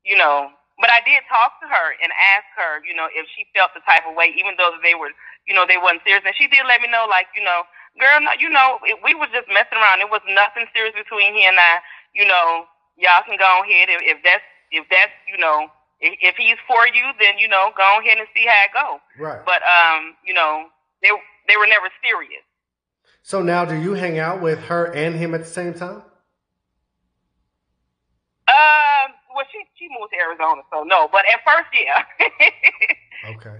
you 0.03 0.17
know, 0.17 0.49
but 0.81 0.89
I 0.89 1.05
did 1.05 1.21
talk 1.29 1.61
to 1.61 1.69
her 1.69 1.87
and 2.01 2.09
ask 2.35 2.49
her, 2.57 2.81
you 2.81 2.97
know, 2.97 3.05
if 3.13 3.29
she 3.37 3.45
felt 3.53 3.71
the 3.77 3.85
type 3.85 4.03
of 4.09 4.17
way, 4.17 4.33
even 4.33 4.57
though 4.57 4.73
they 4.81 4.97
were, 4.97 5.13
you 5.45 5.53
know, 5.53 5.69
they 5.69 5.77
wasn't 5.77 6.01
serious. 6.03 6.25
And 6.25 6.33
she 6.33 6.49
did 6.49 6.65
let 6.65 6.81
me 6.81 6.89
know, 6.89 7.05
like, 7.05 7.29
you 7.37 7.45
know, 7.45 7.63
girl, 8.01 8.17
no, 8.19 8.33
you 8.41 8.49
know, 8.49 8.81
it, 8.83 8.97
we 9.05 9.13
was 9.13 9.29
just 9.29 9.45
messing 9.47 9.77
around. 9.77 10.01
It 10.01 10.09
was 10.09 10.25
nothing 10.25 10.65
serious 10.73 10.97
between 10.97 11.37
he 11.37 11.45
and 11.45 11.61
I. 11.61 11.85
You 12.17 12.25
know, 12.25 12.65
y'all 12.97 13.23
can 13.23 13.37
go 13.37 13.63
ahead 13.63 13.89
if, 13.93 14.01
if 14.03 14.17
that's 14.23 14.43
if 14.71 14.87
that's 14.89 15.11
you 15.27 15.37
know 15.37 15.67
if, 15.99 16.17
if 16.21 16.35
he's 16.35 16.57
for 16.67 16.87
you, 16.87 17.03
then 17.19 17.37
you 17.37 17.47
know 17.47 17.71
go 17.75 17.99
ahead 17.99 18.17
and 18.17 18.27
see 18.33 18.45
how 18.47 18.61
it 18.65 18.73
go. 18.73 18.87
Right. 19.21 19.43
But 19.45 19.61
um, 19.63 20.15
you 20.25 20.33
know, 20.33 20.67
they 21.01 21.09
they 21.47 21.57
were 21.57 21.67
never 21.67 21.87
serious. 22.03 22.43
So 23.23 23.41
now, 23.41 23.65
do 23.65 23.75
you 23.75 23.93
hang 23.93 24.17
out 24.17 24.41
with 24.41 24.59
her 24.65 24.85
and 24.85 25.15
him 25.15 25.35
at 25.35 25.41
the 25.41 25.49
same 25.49 25.73
time? 25.73 26.01
Um, 28.49 29.13
well, 29.35 29.45
she 29.51 29.59
she 29.79 29.87
moved 29.89 30.13
to 30.13 30.19
Arizona, 30.19 30.61
so 30.71 30.83
no. 30.83 31.09
But 31.11 31.25
at 31.33 31.41
first, 31.45 31.69
yeah. 31.73 32.03
Okay. 33.25 33.57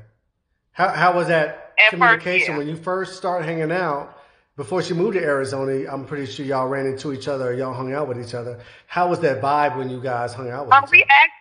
How 0.74 0.90
how 0.90 1.16
was 1.16 1.28
that 1.28 1.76
At 1.78 1.98
first, 1.98 2.24
communication 2.24 2.56
yeah. 2.56 2.58
when 2.58 2.68
you 2.68 2.76
first 2.78 3.18
started 3.18 3.46
hanging 3.46 3.72
out? 3.72 4.18
Before 4.58 4.82
she 4.84 4.94
moved 4.94 5.16
to 5.18 5.24
Arizona, 5.24 5.92
I'm 5.92 6.06
pretty 6.06 6.28
sure 6.32 6.46
y'all 6.46 6.68
ran 6.68 6.86
into 6.86 7.14
each 7.14 7.28
other, 7.28 7.50
or 7.50 7.54
y'all 7.54 7.74
hung 7.74 7.94
out 7.94 8.08
with 8.08 8.20
each 8.22 8.34
other. 8.36 8.60
How 8.88 9.10
was 9.10 9.20
that 9.22 9.42
vibe 9.42 9.78
when 9.78 9.90
you 9.90 10.02
guys 10.02 10.34
hung 10.34 10.50
out 10.50 10.68
with 10.68 10.78
Um, 10.78 10.84
each 10.84 10.92
we 10.92 11.04
other? 11.04 11.10
act, 11.10 11.34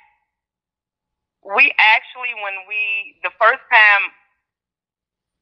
we 1.57 1.73
actually 1.79 2.35
when 2.43 2.55
we 2.69 3.17
the 3.23 3.31
first 3.41 3.63
time, 3.73 4.03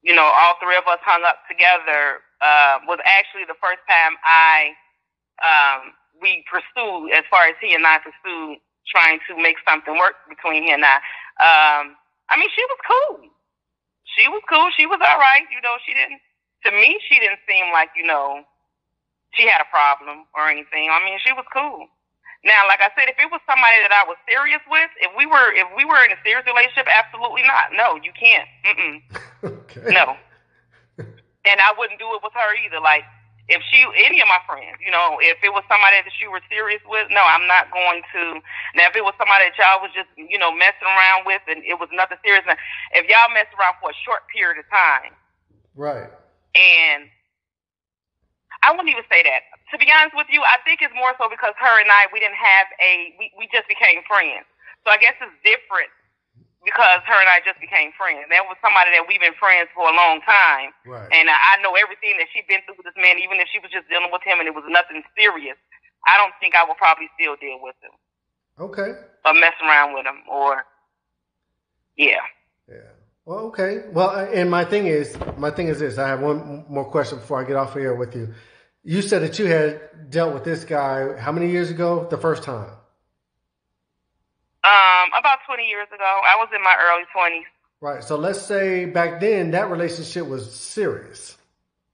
you 0.03 0.15
know, 0.15 0.25
all 0.27 0.55
three 0.63 0.77
of 0.77 0.87
us 0.89 1.01
hung 1.05 1.25
up 1.25 1.41
together 1.51 2.21
uh, 2.41 2.81
was 2.87 2.99
actually 3.05 3.45
the 3.47 3.59
first 3.61 3.81
time 3.89 4.15
I 4.25 4.75
um, 5.43 5.93
we 6.23 6.45
pursued 6.51 7.13
as 7.13 7.25
far 7.31 7.47
as 7.49 7.57
he 7.63 7.75
and 7.75 7.87
I 7.87 7.99
pursued 7.99 8.59
trying 8.89 9.21
to 9.29 9.37
make 9.37 9.57
something 9.69 9.97
work 9.97 10.17
between 10.29 10.65
he 10.65 10.73
and 10.73 10.85
I. 10.85 10.99
Um, 11.39 11.95
I 12.29 12.37
mean, 12.37 12.51
she 12.53 12.65
was 12.67 12.81
cool. 12.85 13.29
She 14.17 14.27
was 14.29 14.43
cool. 14.49 14.69
She 14.75 14.87
was 14.89 14.99
all 14.99 15.21
right. 15.21 15.45
You 15.53 15.61
know, 15.63 15.77
she 15.85 15.95
didn't. 15.95 16.21
To 16.67 16.73
me, 16.73 16.99
she 17.07 17.21
didn't 17.21 17.39
seem 17.47 17.71
like 17.71 17.91
you 17.95 18.03
know 18.03 18.43
she 19.37 19.47
had 19.47 19.61
a 19.61 19.69
problem 19.71 20.27
or 20.35 20.49
anything. 20.49 20.91
I 20.91 20.99
mean, 21.05 21.21
she 21.23 21.33
was 21.33 21.47
cool. 21.53 21.87
Now, 22.47 22.67
like 22.71 22.79
I 22.79 22.91
said, 22.95 23.11
if 23.11 23.19
it 23.19 23.31
was 23.35 23.43
somebody 23.51 23.83
that 23.83 23.91
I 23.91 24.07
was 24.07 24.17
serious 24.31 24.63
with, 24.71 24.91
if 25.03 25.11
we 25.19 25.27
were 25.27 25.51
if 25.55 25.67
we 25.75 25.85
were 25.85 25.99
in 26.07 26.15
a 26.15 26.21
serious 26.23 26.47
relationship, 26.47 26.87
absolutely 26.87 27.43
not. 27.43 27.75
No, 27.75 27.99
you 27.99 28.15
can't. 28.15 28.49
Mm-mm. 28.67 28.97
okay. 29.67 29.91
No. 29.91 30.15
And 30.99 31.59
I 31.65 31.71
wouldn't 31.79 31.99
do 31.99 32.07
it 32.15 32.23
with 32.23 32.35
her 32.35 32.51
either. 32.63 32.79
Like 32.79 33.03
if 33.49 33.61
she 33.73 33.85
any 34.05 34.21
of 34.21 34.29
my 34.29 34.41
friends, 34.47 34.77
you 34.85 34.93
know, 34.93 35.19
if 35.21 35.41
it 35.43 35.53
was 35.53 35.65
somebody 35.69 36.01
that 36.05 36.13
she 36.17 36.29
was 36.29 36.45
serious 36.53 36.81
with, 36.89 37.09
no, 37.11 37.21
I'm 37.25 37.49
not 37.49 37.73
going 37.73 38.05
to. 38.15 38.41
Now, 38.77 38.89
if 38.93 38.97
it 38.97 39.05
was 39.05 39.17
somebody 39.19 39.49
that 39.49 39.57
y'all 39.59 39.81
was 39.81 39.93
just 39.97 40.09
you 40.17 40.39
know 40.39 40.53
messing 40.53 40.87
around 40.89 41.25
with 41.27 41.43
and 41.49 41.65
it 41.65 41.81
was 41.81 41.89
nothing 41.93 42.19
serious, 42.25 42.45
now, 42.47 42.57
if 42.93 43.09
y'all 43.09 43.33
messed 43.33 43.53
around 43.57 43.77
for 43.81 43.91
a 43.91 43.99
short 44.05 44.25
period 44.33 44.61
of 44.61 44.69
time 44.73 45.17
Right. 45.75 46.11
and 46.55 47.09
I 48.63 48.73
wouldn't 48.73 48.91
even 48.91 49.07
say 49.11 49.23
that. 49.23 49.47
To 49.73 49.79
be 49.79 49.89
honest 49.93 50.17
with 50.17 50.29
you, 50.33 50.43
I 50.43 50.59
think 50.65 50.81
it's 50.83 50.95
more 50.97 51.15
so 51.21 51.29
because 51.31 51.55
her 51.59 51.77
and 51.81 51.91
I 51.93 52.09
we 52.13 52.21
didn't 52.21 52.41
have 52.41 52.69
a 52.83 53.15
we, 53.19 53.33
we 53.39 53.49
just 53.53 53.69
became 53.69 54.03
friends. 54.09 54.47
So 54.85 54.91
I 54.93 54.99
guess 54.99 55.15
it's 55.21 55.35
different 55.45 55.91
because 56.65 57.01
her 57.07 57.19
and 57.19 57.31
I 57.31 57.41
just 57.45 57.61
became 57.63 57.93
friends. 57.97 58.27
That 58.31 58.45
was 58.47 58.59
somebody 58.61 58.91
that 58.93 59.07
we've 59.07 59.21
been 59.23 59.37
friends 59.39 59.71
for 59.75 59.87
a 59.89 59.95
long 59.95 60.21
time. 60.27 60.75
Right. 60.85 61.09
And 61.11 61.31
I 61.31 61.57
know 61.63 61.75
everything 61.79 62.19
that 62.19 62.29
she's 62.35 62.45
been 62.49 62.61
through 62.67 62.79
with 62.81 62.87
this 62.89 62.99
man, 62.99 63.19
even 63.23 63.39
if 63.41 63.49
she 63.53 63.59
was 63.63 63.71
just 63.71 63.89
dealing 63.89 64.11
with 64.13 64.23
him 64.27 64.41
and 64.43 64.47
it 64.51 64.55
was 64.55 64.67
nothing 64.69 65.03
serious. 65.17 65.57
I 66.07 66.17
don't 66.19 66.35
think 66.41 66.55
I 66.55 66.65
would 66.67 66.77
probably 66.79 67.09
still 67.19 67.37
deal 67.41 67.59
with 67.63 67.75
him 67.83 67.95
Okay. 68.59 68.99
or 69.25 69.35
mess 69.35 69.55
around 69.63 69.95
with 69.95 70.07
him 70.07 70.23
or 70.31 70.65
yeah. 71.97 72.23
Yeah. 72.69 72.77
Well, 73.25 73.39
okay. 73.53 73.85
Well, 73.93 74.11
uh, 74.11 74.25
and 74.33 74.51
my 74.51 74.65
thing 74.65 74.87
is, 74.87 75.17
my 75.37 75.51
thing 75.51 75.69
is 75.69 75.81
this. 75.81 75.99
I 75.99 76.09
have 76.09 76.21
one 76.21 76.65
more 76.69 76.85
question 76.85 77.19
before 77.19 77.41
I 77.41 77.45
get 77.45 77.57
off 77.57 77.75
here 77.75 77.95
with 77.95 78.15
you. 78.15 78.33
You 78.85 79.03
said 79.03 79.23
that 79.23 79.39
you 79.39 79.47
had 79.47 80.11
dealt 80.11 80.33
with 80.33 80.45
this 80.45 80.65
guy 80.65 81.19
how 81.19 81.33
many 81.33 81.51
years 81.51 81.71
ago? 81.71 82.07
The 82.09 82.17
first 82.17 82.43
time. 82.43 82.71
Um, 84.65 85.11
about 85.19 85.39
twenty 85.47 85.69
years 85.69 85.87
ago, 85.95 86.05
I 86.05 86.37
was 86.37 86.49
in 86.55 86.63
my 86.63 86.75
early 86.91 87.05
twenties. 87.13 87.47
Right. 87.81 88.03
So 88.03 88.17
let's 88.17 88.43
say 88.43 88.87
back 88.87 89.21
then 89.21 89.53
that 89.53 89.71
relationship 89.71 90.27
was 90.27 90.53
serious. 90.53 91.37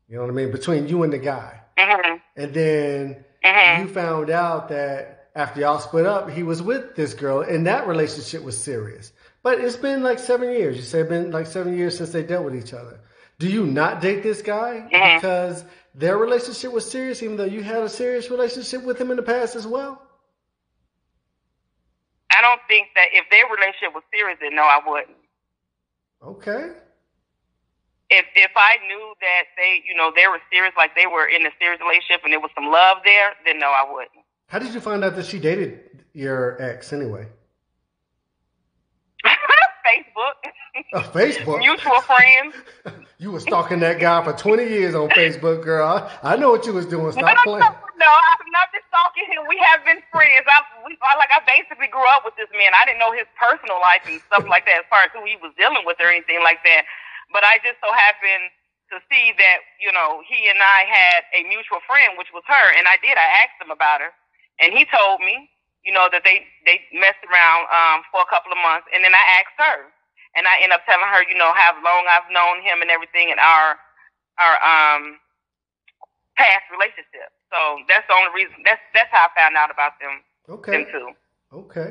You 0.09 0.17
know 0.17 0.23
what 0.23 0.31
I 0.31 0.35
mean? 0.35 0.51
Between 0.51 0.89
you 0.89 1.03
and 1.03 1.13
the 1.13 1.19
guy. 1.19 1.61
Mhm. 1.79 2.21
And 2.37 2.55
then 2.55 3.25
Mhm. 3.45 3.81
you 3.81 3.89
found 3.89 4.31
out 4.31 4.69
that 4.71 5.29
after 5.35 5.61
y'all 5.61 5.79
split 5.81 6.07
up, 6.07 6.31
he 6.31 6.43
was 6.43 6.63
with 6.63 6.95
this 6.97 7.13
girl 7.15 7.41
and 7.43 7.67
that 7.67 7.87
relationship 7.87 8.43
was 8.43 8.57
serious. 8.63 9.13
But 9.43 9.61
it's 9.61 9.77
been 9.77 10.03
like 10.03 10.19
seven 10.19 10.51
years. 10.51 10.77
You 10.77 10.83
say 10.83 11.01
it's 11.01 11.09
been 11.09 11.31
like 11.33 11.47
seven 11.47 11.77
years 11.77 11.97
since 11.99 12.13
they 12.13 12.23
dealt 12.23 12.45
with 12.45 12.57
each 12.57 12.73
other. 12.73 12.99
Do 13.39 13.49
you 13.49 13.67
not 13.67 14.01
date 14.01 14.23
this 14.23 14.41
guy 14.41 14.89
Mhm. 14.91 15.17
because 15.17 15.65
their 15.95 16.17
relationship 16.17 16.73
was 16.73 16.91
serious, 16.91 17.23
even 17.23 17.37
though 17.37 17.45
you 17.45 17.63
had 17.63 17.83
a 17.83 17.89
serious 17.91 18.31
relationship 18.31 18.83
with 18.85 18.99
him 18.99 19.11
in 19.11 19.17
the 19.19 19.23
past 19.23 19.55
as 19.55 19.67
well? 19.67 20.01
I 22.33 22.41
don't 22.41 22.61
think 22.69 22.89
that 22.95 23.09
if 23.13 23.27
their 23.31 23.47
relationship 23.47 23.95
was 23.95 24.03
serious, 24.13 24.39
then 24.41 24.55
no, 24.55 24.63
I 24.63 24.81
wouldn't. 24.85 25.17
Okay. 26.23 26.73
If 28.11 28.25
if 28.35 28.51
I 28.57 28.77
knew 28.87 29.15
that 29.21 29.45
they, 29.57 29.83
you 29.87 29.95
know, 29.95 30.13
they 30.15 30.27
were 30.27 30.41
serious, 30.53 30.73
like 30.77 30.95
they 30.95 31.07
were 31.07 31.27
in 31.27 31.47
a 31.47 31.51
serious 31.59 31.81
relationship, 31.81 32.23
and 32.25 32.33
there 32.33 32.41
was 32.41 32.51
some 32.55 32.71
love 32.71 32.99
there, 33.05 33.33
then 33.45 33.59
no, 33.59 33.69
I 33.69 33.85
wouldn't. 33.91 34.25
How 34.47 34.59
did 34.59 34.75
you 34.75 34.81
find 34.81 35.03
out 35.05 35.17
that 35.17 35.27
she 35.27 35.39
dated 35.39 36.05
your 36.13 36.61
ex 36.61 36.93
anyway? 36.93 37.27
Facebook, 39.85 40.37
Facebook. 41.13 41.59
mutual 41.61 42.01
friends. 42.03 42.55
You 43.23 43.31
were 43.31 43.41
stalking 43.41 43.79
that 43.81 44.03
guy 44.03 44.21
for 44.27 44.35
20 44.35 44.67
years 44.69 44.93
on 44.93 45.09
Facebook, 45.15 45.63
girl. 45.63 45.87
I, 45.87 46.35
I 46.35 46.37
know 46.37 46.51
what 46.51 46.67
you 46.67 46.75
was 46.75 46.85
doing. 46.85 47.09
No, 47.09 47.15
Stop 47.15 47.25
no, 47.25 47.47
playing. 47.47 47.63
no, 47.63 48.11
I've 48.11 48.51
not 48.53 48.69
been 48.75 48.85
stalking 48.91 49.25
him. 49.31 49.47
We 49.49 49.57
have 49.63 49.81
been 49.87 50.03
friends. 50.13 50.45
I, 50.45 50.59
we, 50.83 50.99
I 51.01 51.15
like 51.17 51.31
I 51.31 51.41
basically 51.47 51.89
grew 51.89 52.05
up 52.13 52.27
with 52.27 52.35
this 52.37 52.51
man. 52.53 52.75
I 52.75 52.85
didn't 52.85 52.99
know 53.01 53.15
his 53.15 53.25
personal 53.39 53.79
life 53.81 54.03
and 54.05 54.19
stuff 54.29 54.45
like 54.51 54.67
that, 54.67 54.83
as 54.85 54.87
far 54.93 55.07
as 55.07 55.15
who 55.15 55.25
he 55.25 55.39
was 55.41 55.55
dealing 55.57 55.87
with 55.89 55.97
or 56.03 56.11
anything 56.11 56.43
like 56.45 56.61
that. 56.67 56.85
But 57.33 57.47
I 57.47 57.63
just 57.65 57.79
so 57.81 57.89
happened 57.95 58.51
to 58.93 58.99
see 59.09 59.33
that 59.41 59.59
you 59.81 59.95
know 59.95 60.21
he 60.27 60.51
and 60.51 60.59
I 60.61 60.85
had 60.85 61.25
a 61.33 61.47
mutual 61.49 61.81
friend, 61.87 62.19
which 62.21 62.35
was 62.35 62.45
her, 62.51 62.67
and 62.77 62.85
I 62.91 62.99
did. 63.01 63.15
I 63.17 63.47
asked 63.47 63.57
him 63.63 63.73
about 63.73 64.05
her, 64.05 64.13
and 64.61 64.75
he 64.75 64.85
told 64.91 65.23
me, 65.25 65.49
you 65.85 65.93
know, 65.93 66.09
that 66.11 66.25
they 66.25 66.49
they 66.65 66.81
messed 66.97 67.23
around 67.29 67.69
um, 67.69 68.03
for 68.11 68.25
a 68.25 68.29
couple 68.33 68.51
of 68.51 68.59
months, 68.59 68.89
and 68.91 69.05
then 69.05 69.13
I 69.13 69.25
asked 69.41 69.57
her, 69.61 69.79
and 70.35 70.49
I 70.49 70.65
end 70.65 70.73
up 70.73 70.83
telling 70.89 71.07
her, 71.07 71.23
you 71.29 71.37
know, 71.37 71.53
how 71.53 71.77
long 71.85 72.09
I've 72.09 72.29
known 72.33 72.65
him 72.65 72.81
and 72.81 72.91
everything, 72.91 73.31
and 73.31 73.39
our 73.39 73.77
our 74.41 74.57
um 74.65 75.21
past 76.37 76.67
relationship. 76.73 77.31
So 77.53 77.85
that's 77.87 78.07
the 78.09 78.17
only 78.17 78.33
reason. 78.35 78.59
That's 78.65 78.83
that's 78.97 79.13
how 79.13 79.29
I 79.29 79.31
found 79.37 79.55
out 79.55 79.71
about 79.71 79.97
them. 80.01 80.25
Okay. 80.49 80.73
Them 80.73 80.87
two. 80.91 81.09
Okay. 81.55 81.91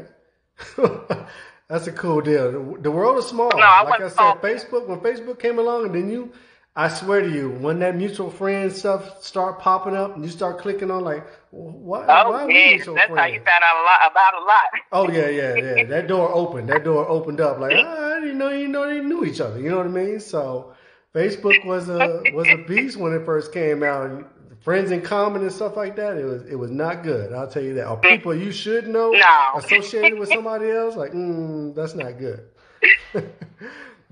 That's 1.69 1.87
a 1.87 1.91
cool 1.91 2.21
deal. 2.21 2.75
The, 2.79 2.91
world 2.91 3.17
is 3.17 3.25
small. 3.25 3.49
No, 3.55 3.63
I 3.63 3.81
like 3.83 4.01
I 4.01 4.09
said. 4.09 4.41
Facebook, 4.41 4.87
when 4.87 4.99
Facebook 4.99 5.39
came 5.39 5.57
along 5.57 5.85
and 5.85 5.95
then 5.95 6.09
you, 6.09 6.31
I 6.75 6.87
swear 6.89 7.21
to 7.21 7.29
you, 7.29 7.51
when 7.51 7.79
that 7.79 7.95
mutual 7.95 8.31
friend 8.31 8.71
stuff 8.71 9.23
start 9.23 9.59
popping 9.59 9.95
up 9.95 10.15
and 10.15 10.23
you 10.25 10.31
start 10.31 10.57
clicking 10.57 10.89
on 10.89 11.03
like, 11.03 11.23
why, 11.51 12.03
Oh 12.09 12.31
why 12.31 12.47
yeah, 12.49 12.77
that's 12.77 13.09
how 13.15 13.25
you 13.25 13.39
found 13.41 13.63
out 13.63 13.75
a 13.77 13.83
lot 13.85 14.11
about 14.11 14.33
a 14.33 14.43
lot. 14.43 14.81
Oh 14.91 15.09
yeah, 15.11 15.29
yeah, 15.29 15.55
yeah. 15.55 15.83
That 15.87 16.07
door 16.07 16.33
opened. 16.33 16.69
That 16.69 16.83
door 16.83 17.07
opened 17.07 17.39
up. 17.41 17.59
Like 17.59 17.75
ah, 17.77 18.15
I 18.15 18.19
didn't 18.21 18.39
know 18.39 18.49
you 18.49 18.67
know 18.67 18.87
they 18.87 19.01
knew 19.01 19.23
each 19.23 19.39
other. 19.39 19.59
You 19.59 19.69
know 19.69 19.77
what 19.77 19.85
I 19.85 19.89
mean? 19.89 20.19
So 20.19 20.73
Facebook 21.13 21.63
was 21.63 21.89
a 21.89 22.23
was 22.33 22.47
a 22.49 22.57
beast 22.67 22.97
when 22.97 23.13
it 23.13 23.23
first 23.23 23.53
came 23.53 23.83
out. 23.83 24.29
Friends 24.61 24.91
in 24.91 25.01
common 25.01 25.41
and 25.43 25.51
stuff 25.51 25.75
like 25.75 25.95
that. 25.97 26.17
It 26.17 26.25
was 26.25 26.41
it 26.45 26.55
was 26.55 26.71
not 26.71 27.03
good. 27.03 27.33
I'll 27.33 27.47
tell 27.47 27.61
you 27.61 27.75
that. 27.75 27.87
Or 27.87 27.97
people 27.97 28.33
you 28.33 28.51
should 28.51 28.87
know 28.87 29.11
No. 29.11 29.51
associated 29.57 30.17
with 30.17 30.29
somebody 30.29 30.71
else. 30.71 30.95
Like 30.95 31.11
mm, 31.11 31.75
that's 31.75 31.93
not 31.93 32.17
good. 32.17 32.47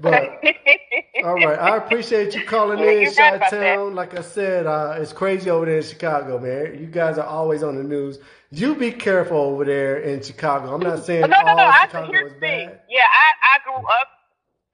But 0.02 0.42
all 1.24 1.36
right, 1.40 1.60
I 1.60 1.78
appreciate 1.78 2.36
you 2.36 2.44
calling 2.44 2.80
Yeah, 2.80 2.92
in, 2.92 3.08
about 3.14 3.42
Chi-Town. 3.42 3.96
Like 3.96 4.18
I 4.18 4.22
said, 4.22 4.68
uh, 4.68 4.96
it's 4.98 5.14
crazy 5.14 5.50
over 5.50 5.66
there 5.66 5.78
in 5.78 5.84
Chicago, 5.84 6.40
man. 6.40 6.80
You 6.80 6.88
guys 6.88 7.18
are 7.18 7.28
always 7.28 7.64
on 7.64 7.76
the 7.76 7.84
news. 7.84 8.20
You 8.52 8.76
be 8.76 8.92
careful 8.92 9.38
over 9.38 9.66
there 9.66 10.00
in 10.00 10.22
Chicago. 10.22 10.74
I'm 10.74 10.82
not 10.82 11.06
saying 11.06 11.22
no, 11.32 11.38
no, 11.38 11.38
all 11.48 11.58
no. 11.58 11.64
I, 11.64 11.88
Chicago 11.88 12.12
here's 12.12 12.28
is 12.28 12.34
the 12.34 12.40
thing. 12.40 12.70
Yeah, 12.90 13.06
I, 13.08 13.56
I 13.56 13.56
grew 13.64 13.78
up. 13.88 14.08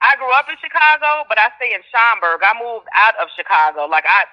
I 0.01 0.15
grew 0.17 0.31
up 0.33 0.47
in 0.49 0.55
Chicago, 0.61 1.25
but 1.29 1.37
I 1.39 1.49
stay 1.57 1.73
in 1.73 1.81
Schaumburg. 1.91 2.41
I 2.43 2.53
moved 2.61 2.87
out 2.95 3.15
of 3.21 3.29
Chicago. 3.35 3.85
Like 3.89 4.05
I, 4.07 4.25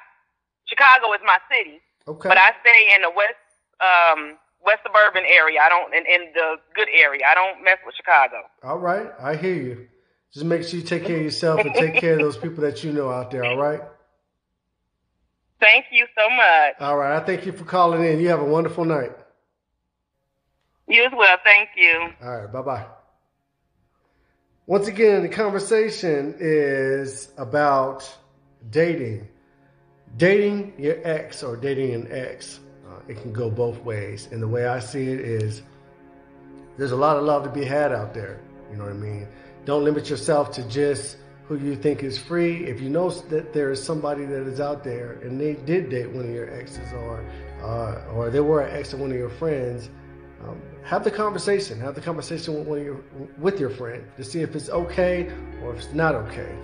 Chicago 0.66 1.12
is 1.14 1.20
my 1.24 1.38
city, 1.50 1.80
Okay. 2.08 2.28
but 2.28 2.38
I 2.38 2.52
stay 2.60 2.94
in 2.94 3.02
the 3.02 3.10
west, 3.10 3.40
um, 3.80 4.38
west 4.64 4.82
suburban 4.84 5.24
area. 5.26 5.60
I 5.64 5.68
don't 5.68 5.94
in, 5.94 6.04
in 6.06 6.32
the 6.34 6.56
good 6.76 6.88
area. 6.92 7.24
I 7.26 7.34
don't 7.34 7.64
mess 7.64 7.78
with 7.86 7.96
Chicago. 7.96 8.44
all 8.62 8.78
right, 8.78 9.12
I 9.20 9.36
hear 9.36 9.54
you. 9.56 9.88
Just 10.34 10.46
make 10.46 10.64
sure 10.64 10.80
you 10.80 10.84
take 10.84 11.04
care 11.04 11.16
of 11.16 11.22
yourself 11.22 11.60
and 11.60 11.72
take 11.74 11.94
care 11.94 12.14
of 12.14 12.18
those 12.18 12.36
people 12.36 12.62
that 12.62 12.82
you 12.82 12.92
know 12.92 13.08
out 13.08 13.30
there. 13.30 13.44
All 13.44 13.56
right. 13.56 13.80
Thank 15.60 15.86
you 15.92 16.06
so 16.18 16.28
much. 16.28 16.74
All 16.80 16.96
right. 16.98 17.16
I 17.16 17.24
thank 17.24 17.46
you 17.46 17.52
for 17.52 17.64
calling 17.64 18.04
in. 18.04 18.18
You 18.18 18.28
have 18.28 18.40
a 18.40 18.44
wonderful 18.44 18.84
night. 18.84 19.12
You 20.88 21.04
as 21.04 21.12
well. 21.16 21.36
Thank 21.44 21.70
you. 21.76 22.10
All 22.22 22.40
right, 22.40 22.52
bye 22.52 22.62
bye. 22.62 22.86
Once 24.66 24.88
again, 24.88 25.22
the 25.22 25.28
conversation 25.28 26.34
is 26.38 27.30
about 27.38 28.12
dating. 28.70 29.28
Dating 30.16 30.74
your 30.78 30.96
ex 31.04 31.42
or 31.42 31.56
dating 31.56 31.94
an 31.94 32.08
ex. 32.10 32.60
Uh, 32.86 33.00
it 33.08 33.20
can 33.20 33.32
go 33.32 33.50
both 33.50 33.78
ways. 33.80 34.28
And 34.30 34.42
the 34.42 34.48
way 34.48 34.66
I 34.66 34.80
see 34.80 35.08
it 35.08 35.20
is 35.20 35.62
there's 36.76 36.92
a 36.92 36.96
lot 36.96 37.16
of 37.16 37.24
love 37.24 37.44
to 37.44 37.50
be 37.50 37.64
had 37.64 37.92
out 37.92 38.12
there. 38.12 38.40
You 38.70 38.76
know 38.76 38.84
what 38.84 38.92
I 38.92 38.96
mean? 38.96 39.28
Don't 39.64 39.84
limit 39.84 40.10
yourself 40.10 40.50
to 40.52 40.62
just 40.68 41.16
who 41.46 41.56
you 41.58 41.76
think 41.76 42.02
is 42.02 42.18
free. 42.18 42.64
If 42.66 42.80
you 42.80 42.88
know 42.88 43.10
that 43.10 43.52
there 43.52 43.70
is 43.70 43.82
somebody 43.82 44.24
that 44.24 44.46
is 44.46 44.60
out 44.60 44.82
there 44.82 45.12
and 45.22 45.40
they 45.40 45.54
did 45.54 45.90
date 45.90 46.10
one 46.10 46.24
of 46.24 46.30
your 46.30 46.50
exes 46.50 46.92
or 46.92 47.24
uh, 47.62 48.12
or 48.14 48.30
they 48.30 48.40
were 48.40 48.62
an 48.62 48.76
ex 48.76 48.92
of 48.92 49.00
one 49.00 49.10
of 49.10 49.16
your 49.16 49.30
friends, 49.30 49.88
um, 50.42 50.60
have 50.82 51.02
the 51.02 51.10
conversation. 51.10 51.80
Have 51.80 51.94
the 51.94 52.00
conversation 52.00 52.54
with 52.54 52.66
one 52.66 52.78
of 52.78 52.84
your 52.84 53.00
with 53.38 53.58
your 53.58 53.70
friend 53.70 54.04
to 54.16 54.24
see 54.24 54.40
if 54.40 54.54
it's 54.54 54.68
okay 54.68 55.30
or 55.62 55.74
if 55.74 55.84
it's 55.84 55.94
not 55.94 56.14
okay. 56.14 56.54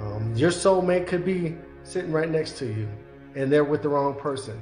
Um, 0.00 0.32
your 0.36 0.50
soulmate 0.50 1.08
could 1.08 1.24
be 1.24 1.56
sitting 1.82 2.12
right 2.12 2.30
next 2.30 2.56
to 2.58 2.66
you, 2.66 2.88
and 3.34 3.52
they're 3.52 3.64
with 3.64 3.82
the 3.82 3.88
wrong 3.88 4.14
person. 4.14 4.60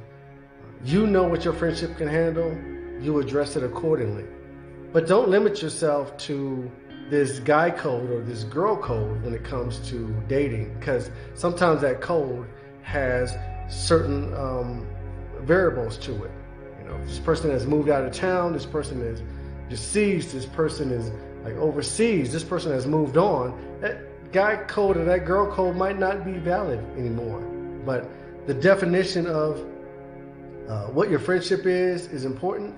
You 0.84 1.06
know 1.06 1.24
what 1.24 1.44
your 1.44 1.52
friendship 1.52 1.96
can 1.96 2.08
handle. 2.08 2.56
You 3.02 3.18
address 3.20 3.56
it 3.56 3.62
accordingly, 3.62 4.24
but 4.92 5.06
don't 5.06 5.28
limit 5.28 5.60
yourself 5.60 6.16
to 6.18 6.70
this 7.10 7.38
guy 7.40 7.70
code 7.70 8.10
or 8.10 8.22
this 8.22 8.44
girl 8.44 8.76
code 8.76 9.22
when 9.22 9.34
it 9.34 9.44
comes 9.44 9.78
to 9.90 10.08
dating, 10.28 10.74
because 10.78 11.10
sometimes 11.34 11.80
that 11.82 12.00
code 12.00 12.46
has 12.82 13.36
certain 13.68 14.34
um, 14.34 14.86
variables 15.40 15.96
to 15.98 16.12
it. 16.24 16.30
You 16.80 16.88
know, 16.88 17.04
this 17.06 17.18
person 17.18 17.50
has 17.50 17.66
moved 17.66 17.88
out 17.88 18.04
of 18.04 18.12
town. 18.12 18.52
This 18.52 18.66
person 18.66 19.00
is 19.00 19.22
deceased. 19.68 20.32
This 20.32 20.46
person 20.46 20.90
is 20.90 21.10
like 21.44 21.54
overseas. 21.54 22.32
This 22.32 22.44
person 22.44 22.72
has 22.72 22.86
moved 22.86 23.16
on. 23.16 23.56
That 23.80 24.32
guy 24.32 24.56
code 24.56 24.96
or 24.96 25.04
that 25.04 25.24
girl 25.24 25.50
code 25.52 25.76
might 25.76 25.98
not 25.98 26.24
be 26.24 26.32
valid 26.32 26.80
anymore. 26.96 27.40
But 27.84 28.08
the 28.46 28.54
definition 28.54 29.26
of 29.26 29.64
uh, 30.68 30.86
what 30.86 31.10
your 31.10 31.20
friendship 31.20 31.66
is 31.66 32.06
is 32.08 32.24
important. 32.24 32.74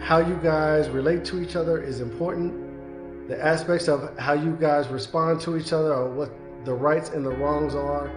How 0.00 0.18
you 0.18 0.38
guys 0.42 0.88
relate 0.90 1.24
to 1.26 1.40
each 1.40 1.56
other 1.56 1.82
is 1.82 2.00
important. 2.00 2.67
The 3.28 3.44
aspects 3.44 3.88
of 3.88 4.18
how 4.18 4.32
you 4.32 4.56
guys 4.56 4.88
respond 4.88 5.42
to 5.42 5.58
each 5.58 5.74
other 5.74 5.92
or 5.92 6.08
what 6.08 6.30
the 6.64 6.72
rights 6.72 7.10
and 7.10 7.24
the 7.24 7.30
wrongs 7.30 7.74
are 7.74 8.10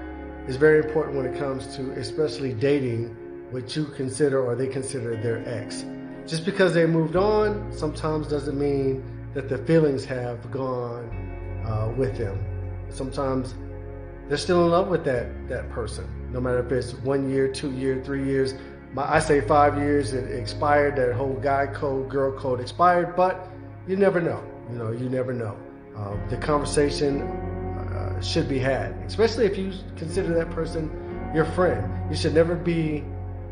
is 0.47 0.55
very 0.55 0.79
important 0.79 1.17
when 1.17 1.25
it 1.25 1.37
comes 1.37 1.75
to 1.75 1.91
especially 1.99 2.53
dating 2.53 3.15
what 3.51 3.75
you 3.75 3.85
consider 3.85 4.41
or 4.41 4.55
they 4.55 4.67
consider 4.67 5.17
their 5.17 5.43
ex. 5.45 5.83
Just 6.25 6.45
because 6.45 6.73
they 6.73 6.85
moved 6.85 7.17
on 7.17 7.73
sometimes 7.73 8.27
doesn't 8.27 8.57
mean 8.57 9.03
that 9.33 9.49
the 9.49 9.57
feelings 9.57 10.05
have 10.05 10.49
gone 10.49 11.09
uh, 11.65 11.93
with 11.97 12.17
them. 12.17 12.43
Sometimes 12.89 13.53
they're 14.29 14.37
still 14.37 14.63
in 14.63 14.71
love 14.71 14.87
with 14.87 15.03
that 15.03 15.27
that 15.49 15.69
person, 15.71 16.07
no 16.31 16.39
matter 16.39 16.65
if 16.65 16.71
it's 16.71 16.93
one 16.93 17.29
year, 17.29 17.51
two 17.51 17.71
year, 17.71 18.01
three 18.01 18.23
years. 18.23 18.53
My, 18.93 19.15
I 19.15 19.19
say 19.19 19.41
five 19.41 19.77
years. 19.77 20.13
It 20.13 20.31
expired. 20.31 20.95
That 20.95 21.13
whole 21.13 21.33
guy 21.33 21.67
code, 21.67 22.09
girl 22.09 22.31
code 22.31 22.61
expired. 22.61 23.15
But 23.17 23.49
you 23.87 23.97
never 23.97 24.21
know. 24.21 24.41
You 24.71 24.77
know, 24.77 24.91
you 24.91 25.09
never 25.09 25.33
know. 25.33 25.57
Uh, 25.97 26.15
the 26.29 26.37
conversation 26.37 27.21
uh, 27.21 28.21
should 28.21 28.47
be 28.47 28.59
had, 28.59 28.93
especially 29.05 29.45
if 29.45 29.57
you 29.57 29.73
consider 29.97 30.33
that 30.35 30.49
person 30.51 30.89
your 31.33 31.45
friend. 31.45 31.89
You 32.09 32.15
should 32.15 32.33
never 32.33 32.55
be 32.55 33.03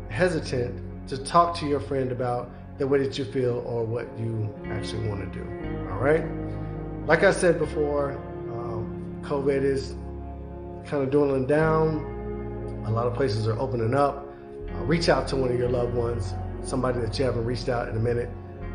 hesitant 0.08 1.08
to 1.08 1.18
talk 1.18 1.56
to 1.58 1.66
your 1.66 1.80
friend 1.80 2.12
about 2.12 2.50
the 2.78 2.86
way 2.86 2.98
that 3.02 3.18
you 3.18 3.24
feel 3.24 3.62
or 3.66 3.84
what 3.84 4.06
you 4.18 4.52
actually 4.66 5.08
want 5.08 5.32
to 5.32 5.38
do. 5.38 5.44
All 5.90 5.98
right. 5.98 6.24
Like 7.06 7.22
I 7.22 7.30
said 7.30 7.58
before, 7.58 8.12
um, 8.52 9.20
COVID 9.22 9.62
is 9.62 9.94
kind 10.86 11.02
of 11.02 11.10
dwindling 11.10 11.46
down. 11.46 12.84
A 12.86 12.90
lot 12.90 13.06
of 13.06 13.14
places 13.14 13.46
are 13.46 13.58
opening 13.58 13.94
up. 13.94 14.26
Uh, 14.68 14.84
reach 14.84 15.08
out 15.08 15.26
to 15.28 15.36
one 15.36 15.50
of 15.50 15.58
your 15.58 15.68
loved 15.68 15.94
ones, 15.94 16.34
somebody 16.62 17.00
that 17.00 17.18
you 17.18 17.24
haven't 17.24 17.44
reached 17.44 17.68
out 17.68 17.88
in 17.88 17.96
a 17.96 18.00
minute, 18.00 18.30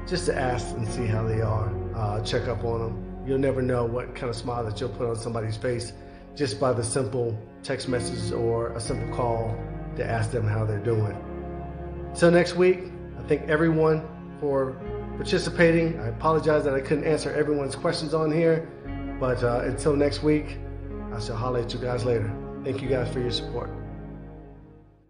just 0.08 0.26
to 0.26 0.36
ask 0.36 0.76
and 0.76 0.88
see 0.88 1.06
how 1.06 1.24
they 1.24 1.42
are. 1.42 1.72
Uh, 1.96 2.22
check 2.22 2.48
up 2.48 2.64
on 2.64 2.80
them. 2.80 3.24
You'll 3.26 3.40
never 3.40 3.62
know 3.62 3.86
what 3.86 4.14
kind 4.16 4.30
of 4.30 4.36
smile 4.36 4.64
that 4.66 4.80
you'll 4.80 4.90
put 4.90 5.08
on 5.08 5.16
somebody's 5.16 5.58
face 5.58 5.94
just 6.36 6.60
by 6.60 6.74
the 6.74 6.84
simple 6.84 7.38
text 7.64 7.88
message 7.88 8.34
or 8.34 8.74
a 8.74 8.80
simple 8.80 9.16
call 9.16 9.58
to 9.96 10.06
ask 10.06 10.32
them 10.32 10.46
how 10.46 10.66
they're 10.66 10.84
doing. 10.84 11.16
Until 12.10 12.32
next 12.32 12.56
week, 12.56 12.92
I 13.18 13.24
thank 13.24 13.50
everyone 13.50 14.06
for 14.40 14.74
participating. 15.16 16.00
I 16.00 16.08
apologize 16.08 16.66
that 16.66 16.74
I 16.74 16.82
couldn't 16.82 17.06
answer 17.06 17.34
everyone's 17.34 17.76
questions 17.76 18.14
on 18.14 18.32
here, 18.32 18.68
but 19.20 19.44
uh, 19.44 19.62
until 19.64 19.96
next 19.96 20.22
week, 20.22 20.58
I 21.14 21.20
shall 21.20 21.38
holler 21.38 21.62
at 21.62 21.74
you 21.74 21.80
guys 21.80 22.04
later. 22.04 22.32
Thank 22.64 22.82
you 22.82 22.90
guys 22.90 23.12
for 23.12 23.22
your 23.22 23.32
support. 23.32 23.85